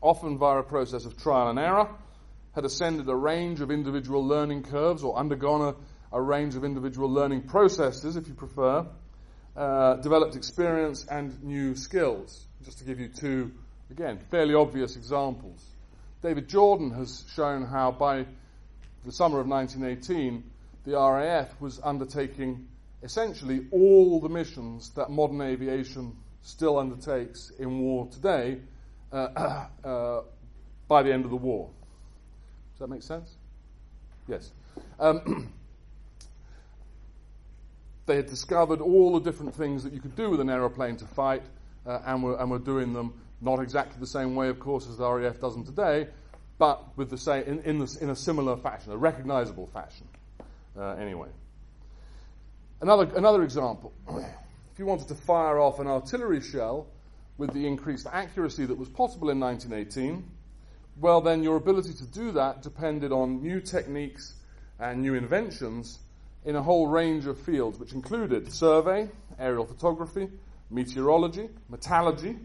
often 0.00 0.38
via 0.38 0.58
a 0.58 0.62
process 0.62 1.04
of 1.04 1.16
trial 1.16 1.48
and 1.48 1.58
error, 1.58 1.88
had 2.54 2.64
ascended 2.64 3.08
a 3.08 3.14
range 3.14 3.60
of 3.60 3.70
individual 3.70 4.26
learning 4.26 4.62
curves 4.62 5.02
or 5.02 5.16
undergone 5.16 5.74
a, 6.12 6.16
a 6.16 6.20
range 6.20 6.54
of 6.54 6.64
individual 6.64 7.10
learning 7.10 7.42
processes, 7.42 8.16
if 8.16 8.28
you 8.28 8.34
prefer, 8.34 8.86
uh, 9.56 9.94
developed 9.96 10.36
experience 10.36 11.06
and 11.06 11.42
new 11.42 11.74
skills. 11.74 12.44
Just 12.64 12.78
to 12.78 12.84
give 12.84 13.00
you 13.00 13.08
two, 13.08 13.52
again, 13.90 14.20
fairly 14.30 14.54
obvious 14.54 14.96
examples. 14.96 15.64
David 16.22 16.48
Jordan 16.48 16.90
has 16.92 17.24
shown 17.34 17.64
how 17.64 17.90
by 17.90 18.26
the 19.04 19.12
summer 19.12 19.40
of 19.40 19.46
1918, 19.48 20.44
the 20.84 20.92
RAF 20.92 21.60
was 21.60 21.80
undertaking 21.82 22.68
essentially 23.02 23.66
all 23.70 24.20
the 24.20 24.28
missions 24.28 24.90
that 24.90 25.10
modern 25.10 25.40
aviation 25.40 26.16
still 26.42 26.78
undertakes 26.78 27.50
in 27.58 27.78
war 27.78 28.08
today 28.08 28.58
uh, 29.12 29.66
uh, 29.84 30.20
by 30.88 31.02
the 31.02 31.12
end 31.12 31.24
of 31.24 31.30
the 31.30 31.36
war. 31.36 31.70
Does 32.72 32.80
that 32.80 32.88
make 32.88 33.02
sense? 33.02 33.36
Yes. 34.28 34.50
Um, 34.98 35.52
they 38.06 38.16
had 38.16 38.26
discovered 38.26 38.80
all 38.80 39.18
the 39.18 39.20
different 39.20 39.54
things 39.54 39.84
that 39.84 39.92
you 39.92 40.00
could 40.00 40.16
do 40.16 40.30
with 40.30 40.40
an 40.40 40.50
aeroplane 40.50 40.96
to 40.96 41.04
fight, 41.04 41.42
uh, 41.86 42.00
and, 42.06 42.22
were, 42.22 42.40
and 42.40 42.50
were 42.50 42.58
doing 42.58 42.92
them 42.92 43.14
not 43.40 43.60
exactly 43.60 43.98
the 43.98 44.06
same 44.06 44.34
way, 44.34 44.48
of 44.48 44.60
course, 44.60 44.88
as 44.88 44.98
the 44.98 45.10
RAF 45.10 45.40
does 45.40 45.54
them 45.54 45.64
today, 45.64 46.06
but 46.58 46.96
with 46.96 47.10
the 47.10 47.18
same, 47.18 47.42
in, 47.44 47.60
in, 47.62 47.78
the, 47.78 47.98
in 48.00 48.10
a 48.10 48.16
similar 48.16 48.56
fashion, 48.56 48.92
a 48.92 48.96
recognizable 48.96 49.66
fashion, 49.66 50.06
uh, 50.78 50.90
anyway. 50.92 51.28
Another, 52.80 53.10
another 53.16 53.42
example 53.42 53.92
if 54.08 54.78
you 54.78 54.86
wanted 54.86 55.08
to 55.08 55.14
fire 55.14 55.58
off 55.58 55.78
an 55.78 55.86
artillery 55.86 56.40
shell 56.40 56.86
with 57.38 57.52
the 57.52 57.66
increased 57.66 58.06
accuracy 58.12 58.66
that 58.66 58.76
was 58.76 58.88
possible 58.88 59.30
in 59.30 59.40
1918, 59.40 60.24
well, 61.00 61.20
then 61.20 61.42
your 61.42 61.56
ability 61.56 61.92
to 61.94 62.06
do 62.06 62.32
that 62.32 62.62
depended 62.62 63.12
on 63.12 63.42
new 63.42 63.60
techniques 63.60 64.34
and 64.78 65.00
new 65.00 65.14
inventions 65.14 65.98
in 66.44 66.56
a 66.56 66.62
whole 66.62 66.86
range 66.86 67.26
of 67.26 67.38
fields, 67.38 67.78
which 67.78 67.92
included 67.92 68.52
survey, 68.52 69.08
aerial 69.38 69.64
photography, 69.64 70.28
meteorology, 70.70 71.48
metallurgy, 71.68 72.36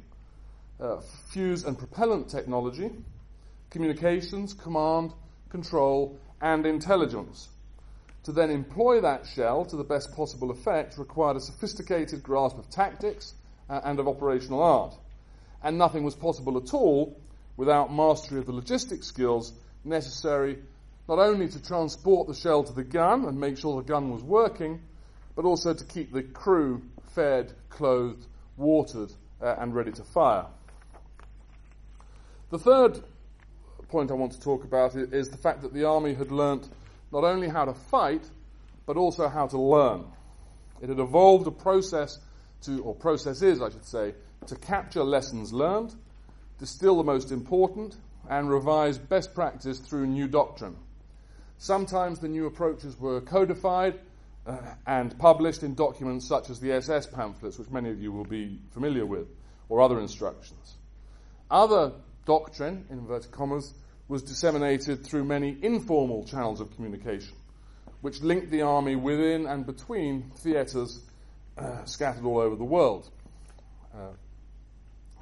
uh, 0.80 0.97
fuse 1.30 1.65
and 1.65 1.78
propellant 1.78 2.30
technology, 2.30 2.91
communications, 3.69 4.53
command, 4.53 5.11
control, 5.49 6.19
and 6.41 6.65
intelligence. 6.65 7.49
To 8.28 8.34
then 8.34 8.49
employ 8.49 8.99
that 8.99 9.25
shell 9.25 9.63
to 9.63 9.78
the 9.78 9.86
best 9.86 10.11
possible 10.11 10.51
effect 10.51 10.97
required 10.97 11.38
a 11.38 11.39
sophisticated 11.39 12.23
grasp 12.23 12.57
of 12.57 12.69
tactics 12.69 13.34
uh, 13.69 13.80
and 13.86 14.01
of 14.01 14.07
operational 14.09 14.61
art. 14.61 14.93
And 15.63 15.78
nothing 15.78 16.03
was 16.03 16.13
possible 16.13 16.57
at 16.57 16.73
all 16.73 17.17
without 17.55 17.93
mastery 17.93 18.39
of 18.39 18.45
the 18.45 18.51
logistic 18.51 19.05
skills 19.05 19.53
necessary 19.86 20.57
not 21.07 21.19
only 21.19 21.47
to 21.47 21.63
transport 21.63 22.28
the 22.28 22.34
shell 22.34 22.65
to 22.65 22.73
the 22.73 22.84
gun 22.84 23.23
and 23.23 23.39
make 23.39 23.57
sure 23.57 23.82
the 23.82 23.88
gun 23.88 24.09
was 24.11 24.23
working, 24.23 24.82
but 25.34 25.45
also 25.45 25.73
to 25.73 25.86
keep 25.86 26.11
the 26.11 26.23
crew 26.23 26.82
fed, 27.15 27.53
clothed, 27.69 28.25
watered, 28.57 29.13
uh, 29.41 29.55
and 29.57 29.73
ready 29.73 29.93
to 29.93 30.03
fire. 30.03 30.47
The 32.49 32.59
third 32.59 33.01
point 33.88 34.11
I 34.11 34.15
want 34.15 34.34
to 34.34 34.41
talk 34.41 34.65
about 34.65 34.97
is 34.97 35.30
the 35.30 35.38
fact 35.38 35.61
that 35.61 35.73
the 35.73 35.86
army 35.86 36.13
had 36.13 36.30
learnt 36.30 36.67
not 37.12 37.24
only 37.24 37.47
how 37.47 37.66
to 37.66 37.74
fight, 37.74 38.24
but 38.86 38.97
also 38.97 39.28
how 39.28 39.47
to 39.47 39.60
learn. 39.60 40.05
It 40.82 40.89
had 40.89 40.99
evolved 40.99 41.47
a 41.47 41.51
process 41.51 42.20
to, 42.62 42.82
or 42.84 42.95
processes, 42.95 43.62
I 43.62 43.70
should 43.70 43.86
say, 43.86 44.14
to 44.47 44.55
capture 44.55 45.03
lessons 45.03 45.53
learned, 45.53 45.93
distill 46.60 46.97
the 46.97 47.03
most 47.03 47.32
important, 47.32 47.95
and 48.30 48.49
revise 48.49 48.97
best 48.97 49.34
practice 49.34 49.80
through 49.80 50.08
new 50.08 50.28
doctrine. 50.28 50.76
Sometimes 51.58 52.20
the 52.20 52.28
new 52.28 52.45
approaches 52.45 52.99
were 52.99 53.22
codified 53.22 53.99
uh, 54.45 54.58
and 54.86 55.18
published 55.18 55.64
in 55.64 55.76
documents 55.76 56.28
such 56.28 56.49
as 56.49 56.60
the 56.60 56.72
SS 56.74 57.08
pamphlets, 57.08 57.58
which 57.58 57.70
many 57.70 57.89
of 57.89 58.01
you 58.01 58.12
will 58.12 58.26
be 58.26 58.60
familiar 58.72 59.05
with, 59.05 59.28
or 59.70 59.82
other 59.82 59.99
instructions. 59.99 60.76
Other 61.49 61.93
doctrine, 62.26 62.86
in 62.89 62.99
inverted 62.99 63.32
commas, 63.32 63.74
was 64.08 64.24
disseminated 64.24 65.05
through 65.05 65.24
many 65.24 65.58
informal 65.62 66.24
channels 66.24 66.62
of 66.62 66.74
communication, 66.76 67.36
which 68.01 68.22
linked 68.22 68.51
the 68.51 68.62
army 68.62 68.95
within 68.95 69.45
and 69.45 69.66
between 69.66 70.32
theatres 70.38 71.01
uh, 71.58 71.84
scattered 71.86 72.24
all 72.24 72.39
over 72.39 72.55
the 72.55 72.64
world. 72.64 73.10
Uh, 73.93 74.14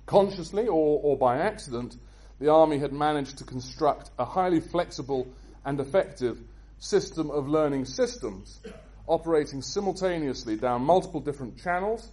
consciously 0.05 0.67
or, 0.67 0.99
or 1.01 1.17
by 1.17 1.37
accident, 1.37 1.95
the 2.39 2.51
army 2.51 2.77
had 2.77 2.93
managed 2.93 3.37
to 3.39 3.43
construct 3.43 4.11
a 4.19 4.25
highly 4.25 4.59
flexible 4.59 5.27
and 5.63 5.79
effective 5.79 6.37
system 6.77 7.31
of 7.31 7.47
learning 7.47 7.85
systems 7.85 8.59
operating 9.07 9.61
simultaneously 9.61 10.55
down 10.55 10.81
multiple 10.81 11.19
different 11.19 11.57
channels, 11.61 12.11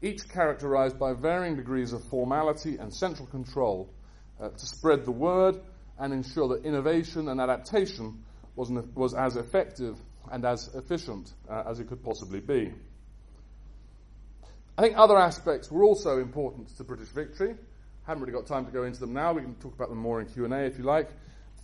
each 0.00 0.28
characterized 0.28 0.98
by 0.98 1.12
varying 1.12 1.56
degrees 1.56 1.92
of 1.92 2.02
formality 2.04 2.76
and 2.78 2.92
central 2.92 3.26
control 3.26 3.88
uh, 4.40 4.48
to 4.48 4.66
spread 4.66 5.04
the 5.04 5.12
word 5.12 5.60
and 6.02 6.12
ensure 6.12 6.48
that 6.48 6.64
innovation 6.64 7.28
and 7.28 7.40
adaptation 7.40 8.24
was, 8.56 8.70
was 8.96 9.14
as 9.14 9.36
effective 9.36 9.96
and 10.32 10.44
as 10.44 10.68
efficient 10.74 11.32
uh, 11.48 11.62
as 11.64 11.78
it 11.78 11.88
could 11.88 12.02
possibly 12.02 12.40
be. 12.40 12.72
I 14.76 14.82
think 14.82 14.98
other 14.98 15.16
aspects 15.16 15.70
were 15.70 15.84
also 15.84 16.18
important 16.18 16.76
to 16.76 16.82
British 16.82 17.06
victory. 17.08 17.50
I 17.52 18.10
haven't 18.10 18.24
really 18.24 18.32
got 18.32 18.48
time 18.48 18.66
to 18.66 18.72
go 18.72 18.82
into 18.82 18.98
them 18.98 19.12
now. 19.12 19.32
We 19.32 19.42
can 19.42 19.54
talk 19.54 19.74
about 19.74 19.90
them 19.90 19.98
more 19.98 20.20
in 20.20 20.26
Q&A 20.26 20.66
if 20.66 20.76
you 20.76 20.82
like. 20.82 21.08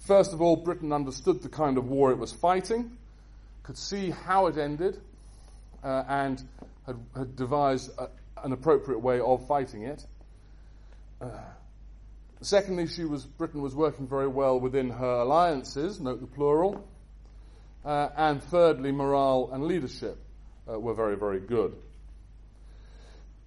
First 0.06 0.32
of 0.32 0.40
all, 0.40 0.54
Britain 0.54 0.92
understood 0.92 1.42
the 1.42 1.48
kind 1.48 1.76
of 1.76 1.88
war 1.88 2.12
it 2.12 2.18
was 2.18 2.30
fighting, 2.30 2.96
could 3.64 3.76
see 3.76 4.10
how 4.10 4.46
it 4.46 4.56
ended, 4.56 5.00
uh, 5.82 6.04
and 6.06 6.40
had, 6.86 6.96
had 7.16 7.34
devised 7.34 7.90
a, 7.98 8.08
an 8.44 8.52
appropriate 8.52 9.00
way 9.00 9.18
of 9.18 9.48
fighting 9.48 9.82
it. 9.82 10.06
Uh, 11.20 11.26
secondly, 12.46 12.86
she 12.86 13.04
was, 13.04 13.24
Britain 13.24 13.62
was 13.62 13.74
working 13.74 14.06
very 14.06 14.28
well 14.28 14.60
within 14.60 14.90
her 14.90 15.20
alliances, 15.20 16.00
note 16.00 16.20
the 16.20 16.26
plural. 16.26 16.86
Uh, 17.84 18.08
and 18.16 18.42
thirdly, 18.42 18.92
morale 18.92 19.50
and 19.52 19.64
leadership 19.64 20.18
uh, 20.70 20.78
were 20.78 20.94
very, 20.94 21.16
very 21.16 21.40
good. 21.40 21.74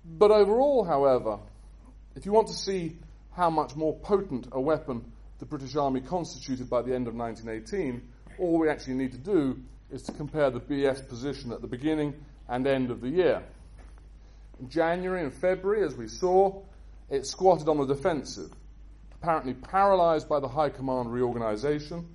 But 0.03 0.31
overall, 0.31 0.83
however, 0.83 1.39
if 2.15 2.25
you 2.25 2.31
want 2.31 2.47
to 2.47 2.53
see 2.53 2.97
how 3.33 3.49
much 3.49 3.75
more 3.75 3.97
potent 3.99 4.47
a 4.51 4.59
weapon 4.59 5.11
the 5.39 5.45
British 5.45 5.75
Army 5.75 6.01
constituted 6.01 6.69
by 6.69 6.81
the 6.81 6.93
end 6.93 7.07
of 7.07 7.15
1918, 7.15 8.01
all 8.39 8.59
we 8.59 8.69
actually 8.69 8.95
need 8.95 9.11
to 9.11 9.17
do 9.17 9.59
is 9.91 10.03
to 10.03 10.11
compare 10.11 10.49
the 10.49 10.59
BEF's 10.59 11.01
position 11.01 11.51
at 11.51 11.61
the 11.61 11.67
beginning 11.67 12.13
and 12.47 12.65
end 12.65 12.91
of 12.91 13.01
the 13.01 13.09
year. 13.09 13.43
In 14.59 14.69
January 14.69 15.23
and 15.23 15.33
February, 15.33 15.85
as 15.85 15.95
we 15.95 16.07
saw, 16.07 16.61
it 17.09 17.25
squatted 17.25 17.67
on 17.67 17.77
the 17.77 17.85
defensive, 17.85 18.51
apparently 19.21 19.53
paralysed 19.53 20.27
by 20.27 20.39
the 20.39 20.47
High 20.47 20.69
Command 20.69 21.13
reorganisation, 21.13 22.07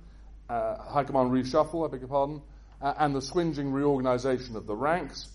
uh, 0.49 0.75
High 0.77 1.05
Command 1.05 1.31
reshuffle, 1.31 1.87
I 1.87 1.91
beg 1.91 2.01
your 2.01 2.09
pardon, 2.09 2.41
uh, 2.81 2.95
and 2.99 3.15
the 3.15 3.21
swinging 3.21 3.71
reorganisation 3.71 4.57
of 4.57 4.67
the 4.67 4.75
ranks, 4.75 5.29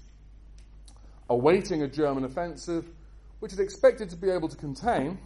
awaiting 1.31 1.83
a 1.83 1.89
German 1.89 2.25
offensive, 2.25 2.87
which 3.41 3.55
it 3.55 3.59
expected 3.59 4.11
to 4.11 4.17
be 4.17 4.29
able 4.29 4.51
to 4.51 4.57
contain, 4.57 5.19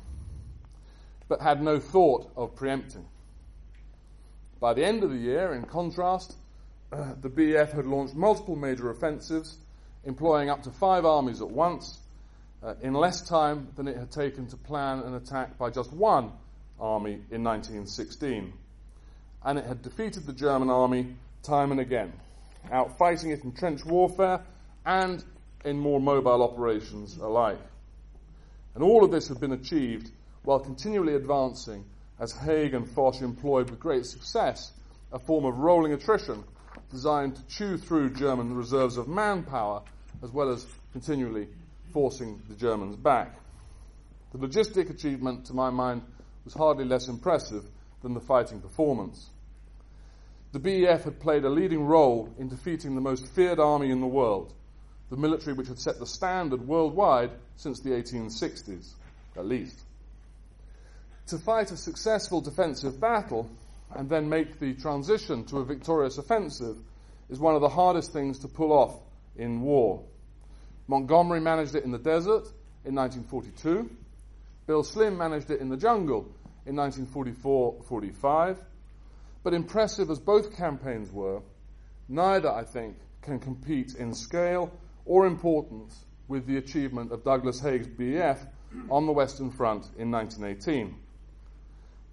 but 1.29 1.41
had 1.41 1.61
no 1.61 1.81
thought 1.81 2.31
of 2.37 2.55
preempting. 2.55 3.05
By 4.61 4.73
the 4.73 4.85
end 4.85 5.03
of 5.03 5.11
the 5.11 5.19
year, 5.19 5.53
in 5.53 5.65
contrast, 5.65 6.37
uh, 6.93 7.15
the 7.21 7.29
BEF 7.29 7.73
had 7.73 7.87
launched 7.87 8.15
multiple 8.15 8.55
major 8.55 8.91
offensives, 8.91 9.59
employing 10.05 10.49
up 10.49 10.63
to 10.63 10.71
five 10.71 11.05
armies 11.05 11.43
at 11.43 11.51
once, 11.51 11.99
uh, 12.63 12.75
in 12.83 12.95
less 12.95 13.21
time 13.21 13.69
than 13.77 13.89
it 13.89 13.97
had 13.97 14.11
taken 14.11 14.47
to 14.49 14.57
plan 14.57 15.01
an 15.01 15.15
attack 15.15 15.59
by 15.59 15.71
just 15.71 15.93
one 15.93 16.33
army 16.81 17.21
in 17.31 17.45
1916. 17.45 18.53
And 19.45 19.59
it 19.59 19.65
had 19.65 19.83
defeated 19.83 20.27
the 20.27 20.33
German 20.33 20.71
army 20.71 21.17
time 21.43 21.71
and 21.71 21.81
again, 21.81 22.13
outfighting 22.71 23.33
it 23.33 23.45
in 23.45 23.53
trench 23.53 23.85
warfare 23.85 24.41
and 24.85 25.23
in 25.65 25.79
more 25.79 26.01
mobile 26.01 26.43
operations 26.43 27.17
alike. 27.17 27.59
And 28.75 28.83
all 28.83 29.05
of 29.05 29.11
this 29.11 29.29
had 29.29 29.41
been 29.41 29.53
achieved 29.53 30.11
while 30.43 30.61
continually 30.61 31.15
advancing 31.15 31.85
as 32.19 32.33
Haig 32.33 32.75
and 32.75 32.89
Foch 32.89 33.21
employed 33.21 33.71
with 33.71 33.81
great 33.81 34.07
success 34.07 34.73
a 35.13 35.19
form 35.19 35.45
of 35.45 35.59
rolling 35.59 35.93
attrition 35.93 36.43
designed 36.91 37.37
to 37.37 37.47
chew 37.47 37.77
through 37.77 38.11
German 38.11 38.55
reserves 38.55 38.97
of 38.97 39.09
manpower 39.09 39.83
as 40.23 40.31
well 40.31 40.51
as 40.51 40.67
continually 40.93 41.49
forcing 41.97 42.43
the 42.51 42.55
Germans 42.55 42.95
back. 42.95 43.35
The 44.33 44.37
logistic 44.37 44.91
achievement, 44.91 45.47
to 45.47 45.55
my 45.55 45.71
mind, 45.71 46.03
was 46.45 46.53
hardly 46.53 46.85
less 46.85 47.09
impressive 47.09 47.65
than 48.03 48.13
the 48.13 48.21
fighting 48.21 48.61
performance. 48.61 49.31
The 50.53 50.59
BEF 50.59 51.05
had 51.05 51.21
played 51.21 51.47
a 51.47 51.49
leading 51.49 51.87
role 51.87 52.29
in 52.39 52.49
defeating 52.49 52.95
the 52.95 53.01
most 53.01 53.27
feared 53.29 53.59
army 53.59 53.91
in 53.91 54.03
the 54.03 54.07
world, 54.07 54.53
the 55.09 55.17
military 55.17 55.57
which 55.57 55.69
had 55.69 55.79
set 55.79 55.99
the 55.99 56.05
standard 56.05 56.69
worldwide 56.69 57.31
since 57.57 57.81
the 57.81 57.93
1860s, 57.93 58.93
at 59.35 59.47
least. 59.47 59.81
To 61.29 61.39
fight 61.39 61.71
a 61.71 61.79
successful 61.79 62.43
defensive 62.43 63.01
battle 63.01 63.49
and 63.95 64.11
then 64.11 64.29
make 64.29 64.61
the 64.61 64.75
transition 64.75 65.47
to 65.47 65.61
a 65.61 65.65
victorious 65.65 66.19
offensive 66.19 66.77
is 67.31 67.41
one 67.41 67.55
of 67.55 67.63
the 67.63 67.71
hardest 67.71 68.13
things 68.13 68.41
to 68.41 68.49
pull 68.49 68.71
off 68.71 69.01
in 69.39 69.63
war. 69.63 70.05
Montgomery 70.89 71.41
managed 71.41 71.75
it 71.75 71.85
in 71.85 71.91
the 71.91 71.99
desert 71.99 72.47
in 72.85 72.95
1942. 72.95 73.91
Bill 74.67 74.83
Slim 74.83 75.17
managed 75.17 75.51
it 75.51 75.61
in 75.61 75.69
the 75.69 75.77
jungle 75.77 76.29
in 76.67 76.77
1944 76.77 77.83
45. 77.89 78.61
But 79.43 79.55
impressive 79.55 80.11
as 80.11 80.19
both 80.19 80.57
campaigns 80.57 81.13
were, 81.13 81.41
neither, 82.09 82.51
I 82.51 82.65
think, 82.65 82.97
can 83.23 83.39
compete 83.39 83.95
in 83.95 84.13
scale 84.13 84.73
or 85.05 85.27
importance 85.27 86.05
with 86.29 86.47
the 86.47 86.57
achievement 86.57 87.13
of 87.13 87.25
Douglas 87.25 87.61
Haig's 87.61 87.87
BEF 87.87 88.45
on 88.91 89.07
the 89.07 89.13
Western 89.13 89.51
Front 89.51 89.85
in 89.97 90.11
1918. 90.11 90.97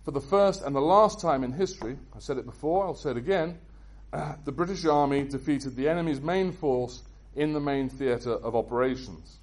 For 0.03 0.11
the 0.11 0.21
first 0.21 0.61
and 0.63 0.75
the 0.75 0.81
last 0.81 1.19
time 1.19 1.43
in 1.43 1.51
history, 1.51 1.97
I 2.15 2.19
said 2.19 2.37
it 2.37 2.45
before, 2.45 2.85
I'll 2.85 2.95
say 2.95 3.11
it 3.11 3.17
again, 3.17 3.57
uh, 4.11 4.35
the 4.45 4.51
British 4.51 4.85
Army 4.85 5.23
defeated 5.23 5.75
the 5.75 5.89
enemy's 5.89 6.21
main 6.21 6.51
force 6.51 7.01
in 7.35 7.53
the 7.53 7.59
main 7.59 7.89
theatre 7.89 8.33
of 8.33 8.55
operations. 8.55 9.37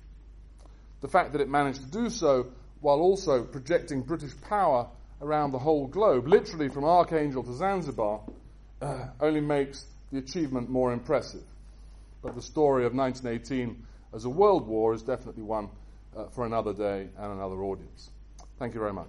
The 1.01 1.09
fact 1.09 1.33
that 1.33 1.41
it 1.41 1.49
managed 1.49 1.81
to 1.81 1.91
do 1.91 2.11
so 2.11 2.49
while 2.81 3.01
also 3.01 3.45
projecting 3.45 4.03
British 4.03 4.33
power 4.49 4.89
around 5.21 5.53
the 5.53 5.59
whole 5.59 5.87
globe, 5.87 6.27
literally 6.27 6.69
from 6.69 6.85
Archangel 6.85 7.43
to 7.43 7.55
Zanzibar, 7.55 8.21
uh, 8.81 9.07
only 9.21 9.41
makes 9.41 9.85
the 10.13 10.19
achievement 10.19 10.71
more 10.71 10.93
impressive. 10.93 11.43
But 12.23 12.35
the 12.35 12.43
story 12.43 12.87
of 12.87 12.95
1918 12.95 13.85
as 14.15 14.25
a 14.25 14.31
world 14.31 14.67
war 14.67 14.95
is 14.95 15.03
definitely 15.03 15.43
one 15.43 15.69
uh, 16.17 16.27
for 16.29 16.45
another 16.45 16.73
day 16.73 17.09
and 17.19 17.33
another 17.33 17.63
audience. 17.63 18.11
Thank 18.59 18.75
you 18.75 18.81
very 18.81 18.93
much. 18.93 19.09